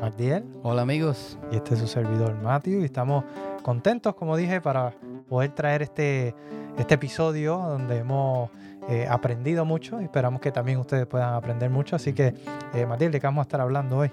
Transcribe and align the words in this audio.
Magdiel. 0.00 0.44
Hola 0.62 0.82
amigos. 0.82 1.38
Y 1.50 1.56
este 1.56 1.74
es 1.74 1.80
su 1.80 1.86
servidor 1.86 2.34
Matthew 2.42 2.80
y 2.80 2.84
estamos 2.84 3.24
contentos, 3.62 4.14
como 4.14 4.36
dije, 4.36 4.60
para 4.60 4.92
poder 5.28 5.52
traer 5.52 5.82
este, 5.82 6.34
este 6.78 6.94
episodio 6.94 7.56
donde 7.56 7.98
hemos 7.98 8.50
eh, 8.88 9.06
aprendido 9.08 9.64
mucho 9.64 10.00
y 10.00 10.04
esperamos 10.04 10.40
que 10.40 10.52
también 10.52 10.78
ustedes 10.78 11.06
puedan 11.06 11.34
aprender 11.34 11.70
mucho. 11.70 11.96
Así 11.96 12.12
que, 12.12 12.34
eh, 12.74 12.86
Magdiel, 12.86 13.12
¿de 13.12 13.20
qué 13.20 13.26
vamos 13.26 13.42
a 13.42 13.44
estar 13.44 13.60
hablando 13.60 13.98
hoy? 13.98 14.10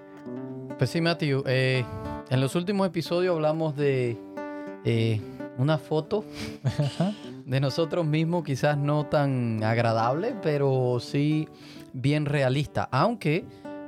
Pues 0.77 0.89
sí, 0.89 1.01
Matthew. 1.01 1.43
eh, 1.45 1.85
en 2.31 2.39
los 2.39 2.55
últimos 2.55 2.87
episodios 2.87 3.35
hablamos 3.35 3.75
de 3.75 4.17
eh, 4.85 5.19
una 5.57 5.77
foto 5.77 6.23
de 7.45 7.59
nosotros 7.59 8.05
mismos, 8.05 8.45
quizás 8.45 8.77
no 8.77 9.05
tan 9.05 9.61
agradable, 9.65 10.35
pero 10.41 10.99
sí 11.01 11.49
bien 11.91 12.25
realista. 12.25 12.87
Aunque 12.89 13.43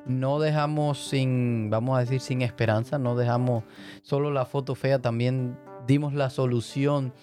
no 0.05 0.39
dejamos 0.39 1.07
sin, 1.07 1.69
vamos 1.69 1.97
a 1.97 2.01
decir, 2.01 2.19
sin 2.19 2.41
esperanza, 2.41 2.97
no 2.97 3.15
dejamos 3.15 3.63
solo 4.01 4.31
la 4.31 4.45
foto 4.45 4.75
fea, 4.75 5.01
también 5.01 5.57
dimos 5.87 6.13
la 6.13 6.29
solución 6.29 7.13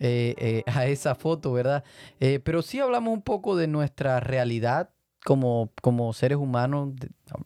eh, 0.00 0.34
eh, 0.38 0.62
a 0.66 0.86
esa 0.86 1.14
foto, 1.14 1.52
¿verdad? 1.52 1.84
Eh, 2.20 2.40
pero 2.42 2.62
sí 2.62 2.78
hablamos 2.78 3.12
un 3.12 3.22
poco 3.22 3.56
de 3.56 3.66
nuestra 3.66 4.20
realidad 4.20 4.90
como, 5.24 5.72
como 5.82 6.12
seres 6.12 6.38
humanos 6.38 6.94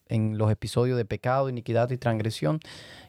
en 0.08 0.36
los 0.36 0.50
episodios 0.50 0.98
de 0.98 1.06
pecado, 1.06 1.48
iniquidad 1.48 1.90
y 1.90 1.96
transgresión 1.96 2.60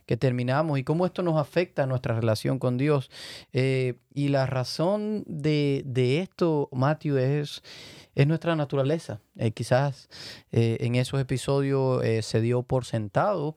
que 0.05 0.15
terminamos 0.15 0.79
y 0.79 0.83
cómo 0.83 1.05
esto 1.05 1.21
nos 1.21 1.37
afecta 1.37 1.83
a 1.83 1.85
nuestra 1.85 2.15
relación 2.15 2.59
con 2.59 2.77
Dios. 2.77 3.11
Y 3.51 4.27
la 4.29 4.45
razón 4.45 5.23
de, 5.27 5.83
de 5.85 6.19
esto, 6.19 6.69
Matthew, 6.71 7.17
es, 7.17 7.61
es 8.15 8.27
nuestra 8.27 8.55
naturaleza. 8.55 9.19
Eh, 9.35 9.51
quizás 9.51 10.09
eh, 10.51 10.77
en 10.81 10.95
esos 10.95 11.19
episodios 11.19 12.03
eh, 12.03 12.21
se 12.21 12.41
dio 12.41 12.63
por 12.63 12.85
sentado, 12.85 13.55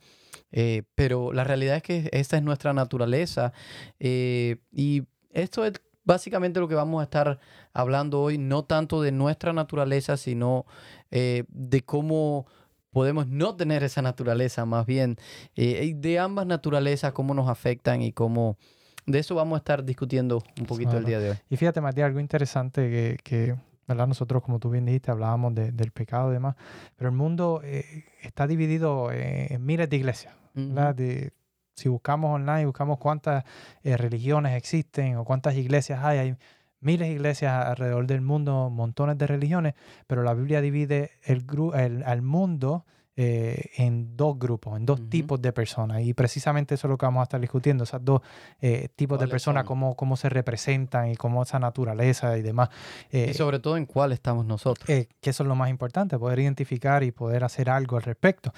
pero 0.94 1.34
la 1.34 1.44
realidad 1.44 1.76
es 1.76 1.82
que 1.82 2.08
esta 2.12 2.38
es 2.38 2.42
nuestra 2.42 2.72
naturaleza. 2.72 3.52
y 3.98 5.02
esto 5.30 5.66
es 5.66 5.74
básicamente 6.04 6.60
lo 6.60 6.68
que 6.68 6.74
vamos 6.74 7.00
a 7.00 7.04
estar 7.04 7.40
hablando 7.74 8.22
hoy, 8.22 8.38
no 8.38 8.64
tanto 8.64 9.02
de 9.02 9.12
nuestra 9.12 9.52
naturaleza, 9.52 10.16
sino 10.16 10.64
de 11.10 11.82
cómo 11.84 12.46
podemos 12.90 13.26
no 13.26 13.54
tener 13.54 13.82
esa 13.82 14.00
naturaleza, 14.00 14.64
más 14.64 14.86
bien 14.86 15.18
de 15.56 16.18
ambas 16.18 16.46
naturalezas, 16.46 17.12
cómo 17.12 17.34
nos 17.34 17.50
afectan 17.50 18.00
y 18.00 18.12
cómo... 18.12 18.56
De 19.04 19.18
eso 19.18 19.34
vamos 19.34 19.56
a 19.56 19.58
estar 19.58 19.84
discutiendo 19.84 20.42
un 20.58 20.66
poquito 20.66 20.96
el 20.96 21.04
día 21.04 21.20
de 21.20 21.30
hoy. 21.30 21.36
Y 21.50 21.56
fíjate, 21.58 21.82
Matías, 21.82 22.06
algo 22.06 22.20
interesante 22.20 22.88
que, 22.88 23.18
que, 23.22 23.56
¿verdad? 23.86 24.06
nosotros, 24.06 24.42
como 24.42 24.58
tú 24.58 24.70
bien 24.70 24.84
dijiste, 24.86 25.10
hablábamos 25.10 25.54
de- 25.54 25.72
del 25.72 25.92
pecado 25.92 26.30
y 26.30 26.34
demás, 26.34 26.56
pero 26.96 27.10
el 27.10 27.16
mundo 27.16 27.60
eh, 27.64 28.04
está 28.22 28.46
dividido 28.46 29.10
eh, 29.12 29.48
en 29.54 29.64
miles 29.64 29.88
de 29.88 29.96
iglesias. 29.96 30.34
¿verdad? 30.54 30.94
De- 30.94 31.32
si 31.74 31.88
buscamos 31.90 32.34
online, 32.34 32.64
buscamos 32.64 32.98
cuántas 32.98 33.44
eh, 33.82 33.96
religiones 33.98 34.56
existen 34.56 35.16
o 35.18 35.24
cuántas 35.24 35.54
iglesias 35.56 36.02
hay, 36.02 36.18
hay 36.18 36.36
miles 36.80 37.08
de 37.08 37.14
iglesias 37.14 37.52
alrededor 37.66 38.06
del 38.06 38.22
mundo, 38.22 38.70
montones 38.70 39.18
de 39.18 39.26
religiones, 39.26 39.74
pero 40.06 40.22
la 40.22 40.32
Biblia 40.32 40.60
divide 40.62 41.10
el- 41.24 42.02
al 42.06 42.22
mundo 42.22 42.86
eh, 43.18 43.70
en 43.78 44.16
dos 44.16 44.38
grupos, 44.38 44.76
en 44.76 44.84
dos 44.84 45.08
tipos 45.08 45.40
de 45.40 45.52
personas. 45.52 46.02
Y 46.02 46.12
precisamente 46.12 46.74
eso 46.74 46.86
es 46.86 46.90
lo 46.90 46.98
que 46.98 47.06
vamos 47.06 47.20
a 47.20 47.24
estar 47.24 47.40
discutiendo, 47.40 47.84
esos 47.84 48.04
dos 48.04 48.20
eh, 48.60 48.88
tipos 48.94 49.16
de 49.18 49.24
¿Cuáles 49.24 49.30
personas, 49.32 49.62
son? 49.62 49.66
cómo, 49.68 49.96
cómo 49.96 50.16
se 50.16 50.28
representan 50.28 51.10
y 51.10 51.16
cómo 51.16 51.42
esa 51.42 51.58
naturaleza 51.58 52.36
y 52.36 52.42
demás. 52.42 52.68
Eh, 53.10 53.28
Y 53.30 53.34
sobre 53.34 53.58
todo 53.58 53.76
en 53.78 53.86
cuál 53.86 54.12
estamos 54.12 54.44
nosotros. 54.44 54.86
que 54.86 55.08
eso 55.22 55.42
es 55.42 55.48
lo 55.48 55.54
más 55.54 55.70
importante, 55.70 56.18
poder 56.18 56.40
identificar 56.40 57.02
y 57.02 57.10
poder 57.10 57.42
hacer 57.44 57.70
algo 57.70 57.96
al 57.96 58.02
respecto. 58.02 58.52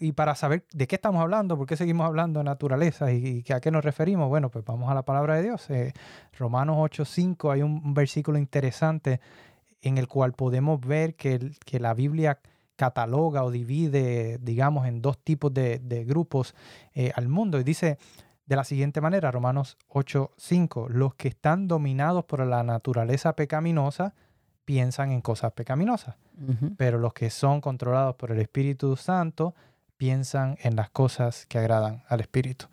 Y 0.00 0.12
para 0.12 0.34
saber 0.34 0.64
de 0.72 0.86
qué 0.86 0.96
estamos 0.96 1.20
hablando, 1.22 1.56
por 1.56 1.66
qué 1.66 1.76
seguimos 1.76 2.06
hablando 2.06 2.40
de 2.40 2.44
naturaleza 2.44 3.12
y, 3.12 3.44
y 3.46 3.52
a 3.52 3.60
qué 3.60 3.70
nos 3.70 3.84
referimos, 3.84 4.28
bueno, 4.28 4.48
pues 4.50 4.64
vamos 4.64 4.90
a 4.90 4.94
la 4.94 5.02
palabra 5.04 5.36
de 5.36 5.42
Dios. 5.42 5.66
Romanos 6.38 6.76
8.5 6.78 7.52
hay 7.52 7.62
un, 7.62 7.82
un 7.84 7.94
versículo 7.94 8.38
interesante 8.38 9.20
en 9.82 9.98
el 9.98 10.08
cual 10.08 10.32
podemos 10.32 10.80
ver 10.80 11.14
que, 11.14 11.34
el- 11.34 11.56
que 11.64 11.78
la 11.80 11.94
Biblia 11.94 12.38
cataloga 12.76 13.42
o 13.44 13.50
divide, 13.50 14.38
digamos, 14.40 14.86
en 14.86 15.02
dos 15.02 15.18
tipos 15.18 15.52
de, 15.52 15.78
de 15.78 16.04
grupos 16.04 16.54
eh, 16.94 17.10
al 17.16 17.28
mundo. 17.28 17.58
Y 17.58 17.64
dice 17.64 17.98
de 18.46 18.54
la 18.56 18.64
siguiente 18.64 19.00
manera, 19.00 19.30
Romanos 19.32 19.76
8.5, 19.88 20.88
los 20.88 21.14
que 21.14 21.28
están 21.28 21.66
dominados 21.68 22.24
por 22.24 22.46
la 22.46 22.62
naturaleza 22.62 23.34
pecaminosa, 23.34 24.14
piensan 24.64 25.12
en 25.12 25.20
cosas 25.20 25.52
pecaminosas, 25.52 26.16
pero 26.76 26.98
los 26.98 27.12
que 27.12 27.30
son 27.30 27.60
controlados 27.60 28.16
por 28.16 28.32
el 28.32 28.40
Espíritu 28.40 28.96
Santo 28.96 29.54
piensan 29.96 30.58
en 30.60 30.76
las 30.76 30.90
cosas 30.90 31.46
que 31.46 31.58
agradan 31.58 32.02
al 32.08 32.20
Espíritu. 32.20 32.66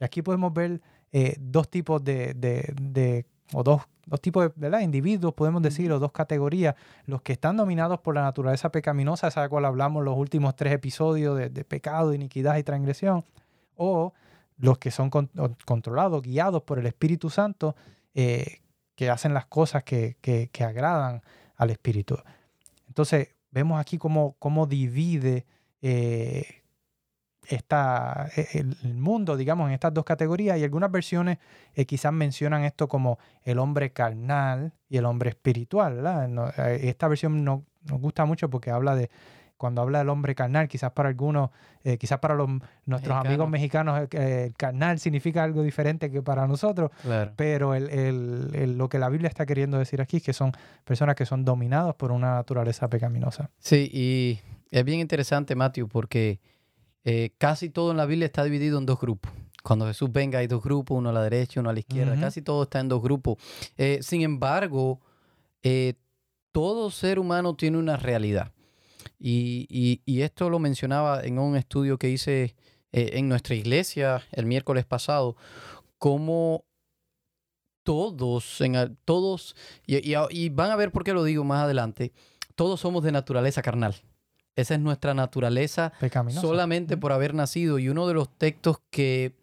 Y 0.00 0.04
aquí 0.04 0.22
podemos 0.22 0.52
ver 0.52 0.80
eh, 1.12 1.36
dos 1.38 1.68
tipos 1.70 2.02
de, 2.02 2.34
de- 2.34 2.74
de- 2.80 3.26
o 3.52 3.62
dos, 3.62 3.82
dos 4.06 4.20
tipos 4.20 4.44
de 4.46 4.52
¿verdad? 4.56 4.80
individuos, 4.80 5.34
podemos 5.34 5.62
decir, 5.62 5.90
o 5.92 5.98
dos 5.98 6.12
categorías. 6.12 6.74
Los 7.06 7.22
que 7.22 7.32
están 7.32 7.56
dominados 7.56 8.00
por 8.00 8.14
la 8.14 8.22
naturaleza 8.22 8.70
pecaminosa, 8.70 9.28
esa 9.28 9.40
de 9.40 9.46
la 9.46 9.50
cual 9.50 9.64
hablamos 9.64 10.04
los 10.04 10.16
últimos 10.16 10.56
tres 10.56 10.72
episodios 10.72 11.36
de, 11.38 11.48
de 11.50 11.64
pecado, 11.64 12.12
iniquidad 12.14 12.56
y 12.56 12.62
transgresión, 12.62 13.24
o 13.76 14.12
los 14.58 14.78
que 14.78 14.90
son 14.90 15.10
con- 15.10 15.30
controlados, 15.64 16.22
guiados 16.22 16.62
por 16.62 16.78
el 16.78 16.86
Espíritu 16.86 17.30
Santo, 17.30 17.76
eh, 18.14 18.60
que 18.94 19.10
hacen 19.10 19.34
las 19.34 19.46
cosas 19.46 19.82
que, 19.84 20.16
que- 20.20 20.48
que 20.50 20.64
agradan 20.64 21.22
al 21.56 21.70
Espíritu. 21.70 22.16
Entonces, 22.88 23.28
vemos 23.50 23.78
aquí 23.80 23.98
cómo, 23.98 24.34
cómo 24.38 24.66
divide 24.66 25.44
eh, 25.82 26.62
esta, 27.48 28.28
e- 28.36 28.58
el, 28.82 28.94
mundo, 28.94 29.36
digamos, 29.36 29.68
en 29.68 29.74
estas 29.74 29.92
dos 29.94 30.04
categorías. 30.04 30.58
Y 30.58 30.64
algunas 30.64 30.90
versiones 30.90 31.38
eh, 31.74 31.86
quizás 31.86 32.12
mencionan 32.12 32.64
esto 32.64 32.88
como 32.88 33.18
el 33.44 33.58
hombre 33.58 33.90
carnal 33.92 34.72
y 34.88 34.96
el 34.96 35.04
hombre 35.04 35.30
espiritual. 35.30 35.94
¿verdad? 35.96 36.28
No, 36.28 36.48
eh, 36.48 36.80
esta 36.88 37.08
versión 37.08 37.44
no, 37.44 37.64
nos 37.90 38.00
gusta 38.00 38.24
mucho 38.24 38.48
porque 38.50 38.70
habla 38.70 38.94
de, 38.94 39.10
cuando 39.56 39.80
habla 39.80 39.98
del 40.00 40.10
hombre 40.10 40.34
carnal, 40.34 40.68
quizás 40.68 40.92
para 40.92 41.08
algunos, 41.08 41.48
eh, 41.82 41.96
quizás 41.96 42.18
para 42.18 42.34
los, 42.34 42.48
nuestros 42.84 43.16
amigos 43.16 43.48
mexicanos, 43.48 44.06
eh, 44.10 44.44
el 44.48 44.54
carnal 44.54 44.98
significa 44.98 45.42
algo 45.44 45.62
diferente 45.62 46.10
que 46.10 46.20
para 46.22 46.46
nosotros. 46.46 46.90
Claro. 47.02 47.32
Pero 47.36 47.74
el- 47.74 47.88
el- 47.88 48.50
el- 48.54 48.76
lo 48.78 48.88
que 48.90 48.98
la 48.98 49.08
Biblia 49.08 49.28
está 49.28 49.46
queriendo 49.46 49.78
decir 49.78 50.02
aquí 50.02 50.18
es 50.18 50.22
que 50.22 50.32
son 50.34 50.52
personas 50.84 51.16
que 51.16 51.24
son 51.24 51.44
dominados 51.44 51.94
por 51.94 52.12
una 52.12 52.34
naturaleza 52.34 52.88
pecaminosa. 52.88 53.50
Sí, 53.58 53.88
y 53.92 54.40
es 54.70 54.84
bien 54.84 55.00
interesante, 55.00 55.54
Matthew, 55.54 55.88
porque 55.88 56.38
eh, 57.06 57.30
casi 57.38 57.70
todo 57.70 57.90
en 57.92 57.96
la 57.96 58.04
Biblia 58.04 58.26
está 58.26 58.44
dividido 58.44 58.78
en 58.78 58.84
dos 58.84 59.00
grupos. 59.00 59.32
Cuando 59.62 59.86
Jesús 59.86 60.12
venga 60.12 60.40
hay 60.40 60.46
dos 60.48 60.62
grupos, 60.62 60.98
uno 60.98 61.08
a 61.08 61.12
la 61.12 61.22
derecha 61.22 61.60
uno 61.60 61.70
a 61.70 61.72
la 61.72 61.78
izquierda. 61.80 62.12
Casi 62.20 62.42
todo 62.42 62.64
está 62.64 62.80
en 62.80 62.88
dos 62.88 63.00
grupos. 63.02 63.36
Eh, 63.78 64.00
sin 64.02 64.20
embargo, 64.22 65.00
eh, 65.62 65.94
todo 66.52 66.90
ser 66.90 67.18
humano 67.18 67.54
tiene 67.56 67.78
una 67.78 67.96
realidad. 67.96 68.52
Y, 69.18 69.66
y- 69.70 70.02
y 70.04 70.20
esto 70.22 70.50
lo 70.50 70.58
mencionaba 70.58 71.22
en 71.24 71.38
un 71.38 71.56
estudio 71.56 71.96
que 71.98 72.10
hice 72.10 72.54
en 72.92 73.28
nuestra 73.28 73.54
iglesia 73.54 74.22
el 74.32 74.46
miércoles 74.46 74.84
pasado, 74.84 75.36
cómo 75.98 76.64
todos, 77.84 78.60
en, 78.60 78.98
todos 79.04 79.54
y, 79.86 79.96
y 80.30 80.48
van 80.48 80.70
a 80.70 80.76
ver 80.76 80.90
por 80.92 81.04
qué 81.04 81.12
lo 81.12 81.22
digo 81.24 81.44
más 81.44 81.62
adelante, 81.64 82.12
todos 82.54 82.80
somos 82.80 83.02
de 83.04 83.12
naturaleza 83.12 83.62
carnal. 83.62 83.94
Esa 84.56 84.74
es 84.74 84.80
nuestra 84.80 85.14
naturaleza 85.14 85.92
Pecaminosa. 86.00 86.40
solamente 86.40 86.96
por 86.96 87.12
haber 87.12 87.34
nacido. 87.34 87.78
Y 87.78 87.88
uno 87.90 88.08
de 88.08 88.14
los 88.14 88.28
textos 88.36 88.78
que, 88.90 89.34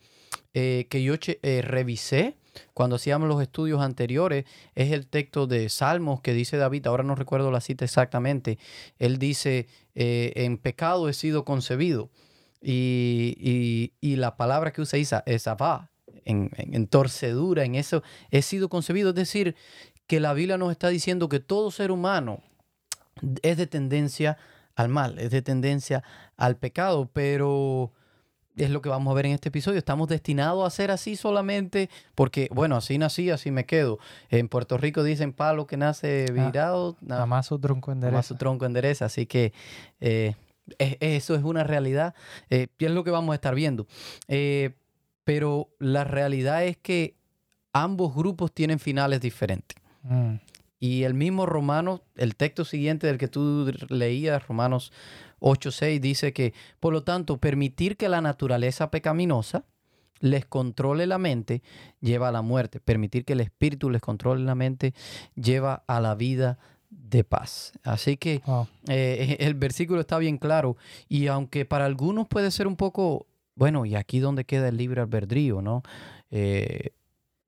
eh, 0.54 0.88
que 0.89 1.04
yo 1.04 1.13
eh, 1.24 1.62
revisé 1.63 2.36
cuando 2.74 2.98
hacíamos 2.98 3.27
los 3.27 3.42
estudios 3.42 3.81
anteriores 3.81 4.45
es 4.75 4.92
el 4.92 5.07
texto 5.07 5.48
de 5.48 5.69
Salmos 5.69 6.21
que 6.21 6.33
dice 6.33 6.57
David, 6.57 6.86
ahora 6.88 7.04
no 7.04 7.15
recuerdo 7.15 7.50
la 7.51 7.62
cita 7.62 7.86
exactamente, 7.86 8.60
él 9.00 9.18
dice, 9.18 9.68
eh, 9.95 10.33
en 10.36 10.57
pecado 10.57 11.10
he 11.10 11.13
sido 11.13 11.45
concebido. 11.45 12.09
Y, 12.62 13.36
y- 13.39 13.94
y 14.01 14.16
la 14.16 14.38
palabra 14.38 14.71
que 14.71 14.81
usa 14.81 14.98
Isa 15.00 15.24
es 15.25 15.48
abá, 15.48 15.92
en, 16.25 16.50
en- 16.56 16.74
en 16.75 16.88
torcedura, 16.88 17.66
en 17.66 17.75
eso, 17.75 18.04
he 18.31 18.42
sido 18.42 18.69
concebido. 18.69 19.09
Es 19.09 19.16
decir, 19.16 19.56
que 20.07 20.19
la 20.19 20.33
Biblia 20.33 20.57
nos 20.57 20.71
está 20.71 20.89
diciendo 20.89 21.27
que 21.30 21.39
todo 21.39 21.71
ser 21.71 21.92
humano 21.92 22.42
es 23.42 23.57
de 23.57 23.68
tendencia 23.68 24.38
al 24.75 24.89
mal, 24.89 25.19
es 25.19 25.31
de 25.31 25.41
tendencia 25.41 26.03
al 26.37 26.57
pecado, 26.57 27.09
pero 27.13 27.91
es 28.55 28.69
lo 28.69 28.81
que 28.81 28.89
vamos 28.89 29.11
a 29.11 29.15
ver 29.15 29.25
en 29.25 29.31
este 29.33 29.49
episodio. 29.49 29.77
Estamos 29.79 30.07
destinados 30.07 30.65
a 30.65 30.69
ser 30.69 30.91
así 30.91 31.15
solamente 31.15 31.89
porque, 32.15 32.49
bueno, 32.51 32.75
así 32.75 32.97
nací, 32.97 33.29
así 33.31 33.49
me 33.51 33.65
quedo. 33.65 33.97
En 34.29 34.47
Puerto 34.47 34.77
Rico 34.77 35.03
dicen 35.03 35.33
palo 35.33 35.65
que 35.67 35.75
nace 35.77 36.25
Ah, 36.29 36.31
virado, 36.45 36.95
na- 37.01 37.15
Nada 37.15 37.25
más 37.25 37.47
su 37.47 37.57
tronco 37.59 37.89
más 37.91 37.95
endereza. 37.95 38.23
su 38.23 38.35
tronco 38.35 38.65
endereza. 38.65 39.05
Así 39.05 39.25
que 39.25 39.53
eh, 40.01 40.35
es- 40.77 40.97
eso 40.99 41.33
es 41.35 41.43
una 41.43 41.63
realidad 41.63 42.13
eh, 42.51 42.67
y 42.77 42.85
es 42.85 42.91
lo 42.91 43.03
que 43.03 43.11
vamos 43.11 43.33
a 43.33 43.35
estar 43.35 43.55
viendo. 43.55 43.87
Eh, 44.27 44.75
pero 45.23 45.69
la 45.79 46.03
realidad 46.03 46.63
es 46.63 46.77
que 46.77 47.15
ambos 47.73 48.13
grupos 48.15 48.51
tienen 48.53 48.77
finales 48.79 49.19
diferentes. 49.19 49.77
Mm, 50.03 50.35
Y 50.83 51.06
el 51.06 51.13
mismo 51.13 51.45
Romanos, 51.45 52.01
el 52.18 52.35
texto 52.35 52.65
siguiente 52.65 53.07
del 53.07 53.18
que 53.18 53.30
tú 53.30 53.71
leías, 53.88 54.45
Romanos 54.45 54.91
8:6, 55.39 56.01
dice 56.01 56.33
que, 56.33 56.53
por 56.81 56.91
lo 56.91 57.03
tanto, 57.03 57.38
permitir 57.38 57.95
que 57.95 58.09
la 58.09 58.19
naturaleza 58.19 58.91
pecaminosa 58.91 59.63
les 60.19 60.45
controle 60.45 61.07
la 61.07 61.18
mente 61.18 61.62
lleva 62.01 62.27
a 62.27 62.31
la 62.33 62.41
muerte. 62.41 62.81
Permitir 62.81 63.24
que 63.24 63.31
el 63.31 63.39
espíritu 63.39 63.89
les 63.89 64.01
controle 64.01 64.44
la 64.44 64.56
mente 64.56 64.94
lleva 65.35 65.85
a 65.88 66.01
la 66.01 66.15
vida 66.15 66.59
de 66.89 67.24
paz. 67.24 67.71
Así 67.83 68.18
que 68.18 68.41
eh, 68.89 69.38
el 69.39 69.53
versículo 69.53 70.01
está 70.01 70.18
bien 70.18 70.38
claro. 70.38 70.75
Y 71.07 71.27
aunque 71.27 71.63
para 71.63 71.85
algunos 71.85 72.27
puede 72.27 72.51
ser 72.51 72.68
un 72.68 72.75
poco, 72.75 73.27
bueno, 73.56 73.85
y 73.85 73.95
aquí 73.95 74.19
donde 74.19 74.44
queda 74.44 74.68
el 74.68 74.75
libre 74.75 75.00
albedrío, 75.00 75.62
¿no? 75.62 75.81
Eh, 76.30 76.89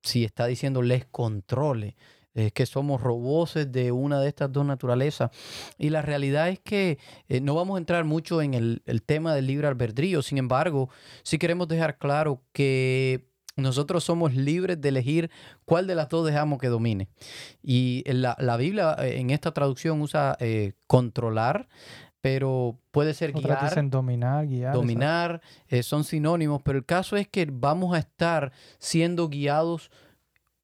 si 0.04 0.24
está 0.24 0.46
diciendo 0.46 0.82
les 0.82 1.04
controle, 1.04 1.98
es 2.36 2.52
que 2.52 2.66
somos 2.66 3.02
roboces 3.02 3.72
de 3.72 3.92
una 3.92 4.20
de 4.20 4.28
estas 4.28 4.52
dos 4.52 4.66
naturalezas. 4.66 5.32
Y 5.78 5.90
la 5.90 6.02
realidad 6.02 6.50
es 6.50 6.60
que 6.60 7.00
eh, 7.28 7.42
no 7.42 7.56
vamos 7.56 7.76
a 7.76 7.80
entrar 7.80 8.04
mucho 8.06 8.42
en 8.42 8.54
el, 8.54 8.84
el 8.86 9.02
tema 9.02 9.34
del 9.34 9.48
libre 9.48 9.68
albedrío. 9.68 10.22
Sin 10.22 10.38
embargo, 10.38 10.90
sí 11.24 11.40
queremos 11.40 11.68
dejar 11.68 11.98
claro 11.98 12.42
que 12.52 13.26
nosotros 13.56 14.04
somos 14.04 14.36
libres 14.36 14.82
de 14.82 14.90
elegir 14.90 15.32
cuál 15.64 15.88
de 15.88 15.96
las 15.96 16.10
dos 16.10 16.26
dejamos 16.26 16.60
que 16.60 16.68
domine. 16.68 17.08
Y 17.64 18.04
la, 18.06 18.36
la 18.40 18.58
Biblia 18.58 18.96
eh, 19.00 19.20
en 19.20 19.30
esta 19.30 19.54
traducción 19.54 20.02
usa 20.02 20.36
eh, 20.40 20.74
controlar, 20.88 21.68
pero 22.20 22.78
puede 22.92 23.14
ser 23.14 23.32
Otras 23.34 23.60
guiar, 23.60 23.70
dicen 23.70 23.90
dominar, 23.90 24.48
guiar. 24.48 24.74
dominar, 24.74 25.42
eh, 25.68 25.84
son 25.84 26.04
sinónimos, 26.04 26.62
pero 26.64 26.78
el 26.78 26.86
caso 26.86 27.16
es 27.16 27.28
que 27.28 27.48
vamos 27.50 27.96
a 27.96 28.00
estar 28.00 28.52
siendo 28.78 29.30
guiados 29.30 29.90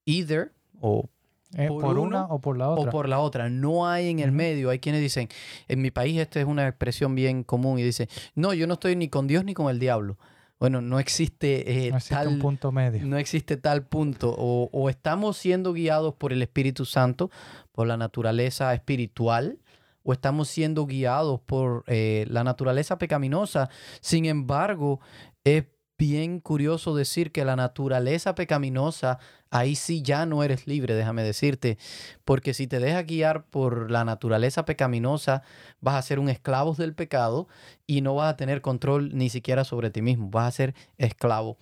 either 0.06 0.54
o 0.80 1.10
Eh, 1.58 1.68
por 1.68 1.98
una 1.98 2.26
o 2.26 2.40
por 2.40 2.58
la 2.58 2.70
otra. 2.70 2.90
o 2.90 2.92
por 2.92 3.10
la 3.10 3.20
otra. 3.20 3.50
No 3.50 3.88
hay 3.88 4.10
en 4.10 4.20
el 4.20 4.32
medio. 4.32 4.70
Hay 4.70 4.80
quienes 4.80 5.02
dicen, 5.02 5.28
en 5.68 5.82
mi 5.82 5.92
país 5.92 6.20
esta 6.20 6.40
es 6.40 6.46
una 6.46 6.68
expresión 6.68 7.16
bien 7.16 7.44
común 7.44 7.80
y 7.80 7.84
dice, 7.84 8.08
no, 8.36 8.54
yo 8.54 8.68
no 8.68 8.76
estoy 8.76 8.96
ni 8.96 9.10
con 9.10 9.28
Dios 9.28 9.44
ni 9.44 9.54
con 9.54 9.70
el 9.70 9.80
diablo. 9.80 10.18
Bueno, 10.60 10.80
no 10.80 11.00
existe, 11.00 11.88
eh, 11.88 11.90
no 11.90 11.98
existe 11.98 12.16
tal, 12.16 12.28
un 12.28 12.40
punto 12.40 12.72
medio. 12.72 13.04
no 13.04 13.18
existe 13.18 13.58
tal 13.58 13.88
punto. 13.88 14.34
O, 14.38 14.70
o 14.72 14.90
estamos 14.90 15.38
siendo 15.38 15.74
guiados 15.74 16.14
por 16.14 16.32
el 16.32 16.42
Espíritu 16.44 16.86
Santo, 16.86 17.32
por 17.72 17.88
la 17.88 17.98
naturaleza 17.98 18.72
espiritual, 18.74 19.58
o 20.04 20.14
estamos 20.14 20.50
siendo 20.50 20.86
guiados 20.86 21.42
por 21.42 21.84
eh, 21.88 22.26
la 22.30 22.44
naturaleza 22.44 22.98
pecaminosa. 22.98 23.70
Sin 24.02 24.26
embargo, 24.26 25.00
es 25.44 25.66
bien 26.02 26.40
curioso 26.40 26.96
decir 26.96 27.32
que 27.32 27.46
la 27.46 27.56
naturaleza 27.56 28.34
pecaminosa, 28.34 29.20
ahí 29.52 29.76
sí 29.76 30.02
ya 30.02 30.26
no 30.26 30.44
eres 30.44 30.66
libre, 30.66 30.96
déjame 30.96 31.22
decirte, 31.22 31.78
porque 32.26 32.56
si 32.56 32.66
te 32.66 32.80
dejas 32.80 33.06
guiar 33.06 33.46
por 33.46 33.92
la 33.92 34.04
naturaleza 34.04 34.66
pecaminosa, 34.66 35.44
vas 35.80 35.94
a 35.94 36.02
ser 36.02 36.18
un 36.18 36.28
esclavo 36.28 36.74
del 36.74 36.96
pecado 36.96 37.48
y 37.86 38.02
no 38.02 38.16
vas 38.16 38.34
a 38.34 38.36
tener 38.36 38.62
control 38.62 39.16
ni 39.16 39.30
siquiera 39.30 39.64
sobre 39.64 39.92
ti 39.92 40.02
mismo, 40.02 40.32
vas 40.32 40.48
a 40.48 40.58
ser 40.58 40.76
esclavo 40.98 41.60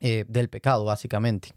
eh, 0.00 0.24
del 0.26 0.48
pecado, 0.48 0.86
básicamente. 0.86 1.50